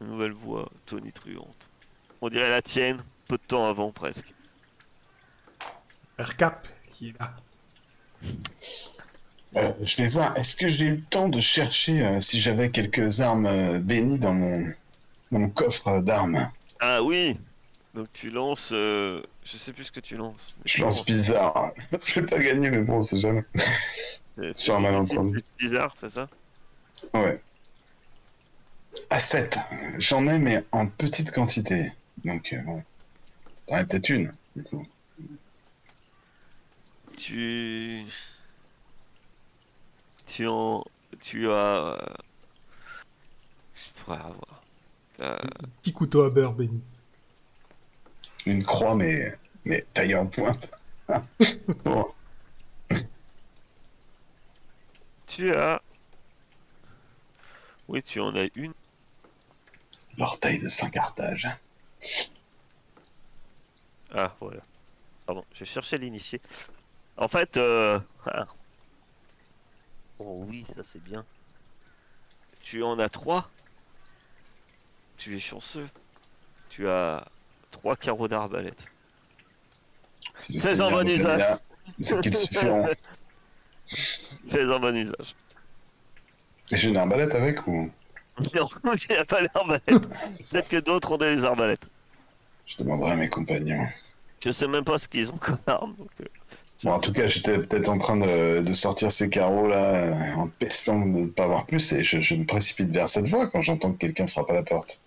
[0.00, 1.68] Nouvelle voix tonitruante.
[2.22, 4.34] On dirait la tienne, peu de temps avant presque.
[6.16, 7.34] Père Cap, qui est là.
[9.56, 12.70] euh, je vais voir, est-ce que j'ai eu le temps de chercher euh, si j'avais
[12.70, 14.66] quelques armes euh, bénies dans mon,
[15.32, 16.50] dans mon coffre d'armes?
[16.80, 17.36] Ah oui.
[17.94, 20.54] Donc tu lances, euh, je sais plus ce que tu lances.
[20.64, 21.06] Je tu lance lances.
[21.06, 21.72] bizarre.
[22.00, 23.42] C'est pas gagné, mais bon, c'est jamais.
[24.36, 25.36] C'est- sur un c'est malentendu.
[25.36, 26.28] c'est bizarre, c'est ça?
[27.14, 27.40] Ouais.
[29.10, 29.58] À 7.
[29.98, 31.92] J'en ai, mais en petite quantité.
[32.24, 32.82] Donc, euh, bon.
[33.66, 34.86] T'en as peut-être une, du coup.
[37.16, 38.04] Tu.
[40.26, 40.84] Tu en.
[41.20, 41.54] Tu as.
[41.54, 41.98] euh,
[43.74, 44.62] Je pourrais avoir.
[45.16, 45.40] T'as-
[45.82, 46.80] Petit couteau à beurre béni.
[48.46, 50.70] Une croix, mais, mais taillée en pointe.
[51.84, 52.06] bon.
[55.26, 55.80] Tu as.
[57.88, 58.72] Oui, tu en as une.
[60.18, 61.48] L'orteil de Saint-Carthage.
[64.14, 64.60] Ah, voilà.
[65.26, 66.40] Pardon, je cherchais l'initié.
[67.16, 67.98] En fait, euh...
[68.26, 68.46] ah.
[70.18, 71.24] Oh oui, ça c'est bien.
[72.62, 73.50] Tu en as trois.
[75.16, 75.88] Tu es chanceux.
[76.68, 77.24] Tu as
[77.70, 78.86] trois carreaux d'arbalète.
[80.38, 81.58] C'est en bon usage.
[82.00, 82.88] C'est qu'ils suffiront.
[84.46, 85.34] Fais-en bon usage.
[86.70, 87.90] Et J'ai une arbalète avec ou?
[88.54, 89.62] Non, tu n'as pas ça.
[89.86, 91.86] Peut-être que d'autres ont des arbalètes.
[92.66, 93.86] Je demanderai à mes compagnons.
[94.44, 95.94] Je sais même pas ce qu'ils ont comme arme.
[95.96, 96.24] donc, euh,
[96.84, 100.34] Bon, en tout cas, j'étais peut-être en train de, de sortir ces carreaux là, euh,
[100.34, 103.46] en pestant de ne pas voir plus, et je, je me précipite vers cette voie
[103.48, 105.00] quand j'entends que quelqu'un frappe à la porte.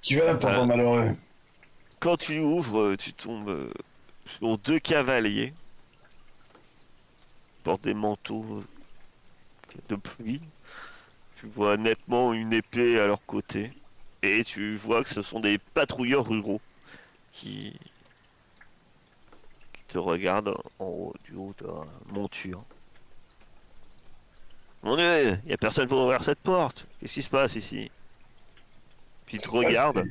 [0.00, 0.56] Qui va là, Voilà.
[0.56, 1.16] pauvre malheureux?
[2.00, 3.72] Quand tu ouvres, euh, tu tombes euh,
[4.26, 5.54] sur deux cavaliers.
[7.60, 8.64] Ils portent des manteaux euh,
[9.88, 10.40] de pluie.
[11.36, 13.72] Tu vois nettement une épée à leur côté.
[14.22, 16.60] Et tu vois que ce sont des patrouilleurs ruraux
[17.32, 17.78] qui,
[19.72, 22.64] qui te regardent en haut, du haut de la monture.
[24.82, 26.86] Mon dieu, il n'y a personne pour ouvrir cette porte.
[27.00, 27.90] Qu'est-ce qui se passe ici?
[29.26, 30.04] Puis ils te Il se passe regardent.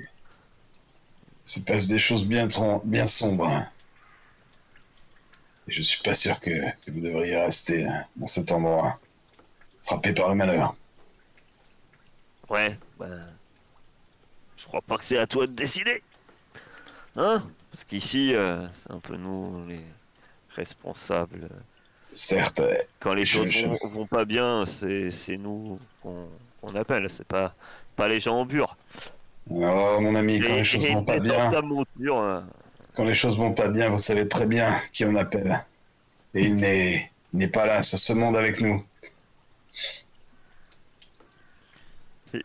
[1.43, 2.47] se passe des choses bien,
[2.83, 3.45] bien sombres.
[3.47, 3.69] hein.
[5.67, 6.49] Et je suis pas sûr que,
[6.85, 8.99] que vous devriez rester euh, dans cet endroit,
[9.83, 10.75] frappé par le malheur.
[12.49, 13.30] Ouais, bah.
[14.61, 16.03] Je crois pas que c'est à toi de décider.
[17.15, 17.41] Hein?
[17.71, 19.81] Parce qu'ici, euh, c'est un peu nous les
[20.55, 21.47] responsables.
[22.11, 22.61] Certes,
[22.99, 27.09] Quand les choses vont, vont pas bien, c'est nous qu'on appelle.
[27.09, 27.55] C'est pas,
[27.95, 28.77] pas les gens en bure.
[29.49, 32.41] alors mon ami, quand les choses vont pas bien, monture, euh,
[32.93, 35.65] quand les choses vont pas bien, vous savez très bien qui on appelle.
[36.35, 38.83] Et il n'est pas là sur ce monde avec nous.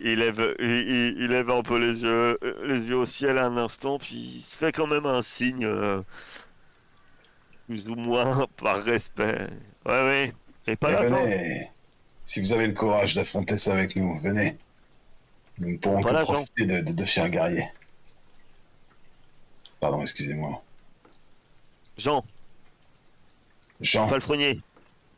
[0.00, 3.38] Il, lève, il, il- il lève un peu les yeux, euh, les yeux au ciel
[3.38, 6.02] un instant, puis il se fait quand même un signe, euh,
[7.66, 9.48] plus ou moins par respect.
[9.84, 10.32] Ouais, ouais.
[10.66, 11.70] Et pas Et là, venez,
[12.24, 14.56] si vous avez le courage d'affronter ça avec nous, venez.
[15.58, 16.24] Nous ne pourrons que Jean.
[16.24, 17.68] profiter de, de, de fiers guerriers.
[19.80, 20.62] Pardon, excusez-moi.
[21.98, 22.24] Jean,
[23.80, 24.60] Jean, palefrenier,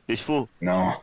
[0.09, 0.49] les chevaux.
[0.61, 1.01] non.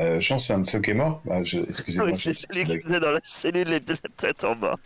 [0.00, 2.08] Euh, Jean, c'est un de ceux qui est mort bah, je- Ah Excusez-moi.
[2.08, 4.76] oui, c'est celui qui était dans la cellule et la tête en bas.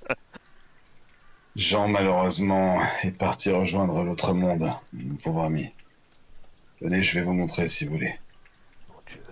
[1.57, 5.71] Jean, malheureusement, est parti rejoindre l'autre monde, mon pauvre ami.
[6.81, 8.15] Venez, je vais vous montrer si vous voulez.
[8.89, 9.23] Mon Dieu.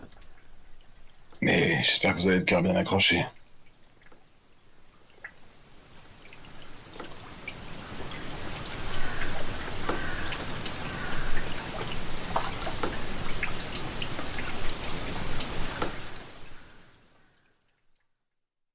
[1.43, 3.25] Mais j'espère que vous avez le cœur bien accroché.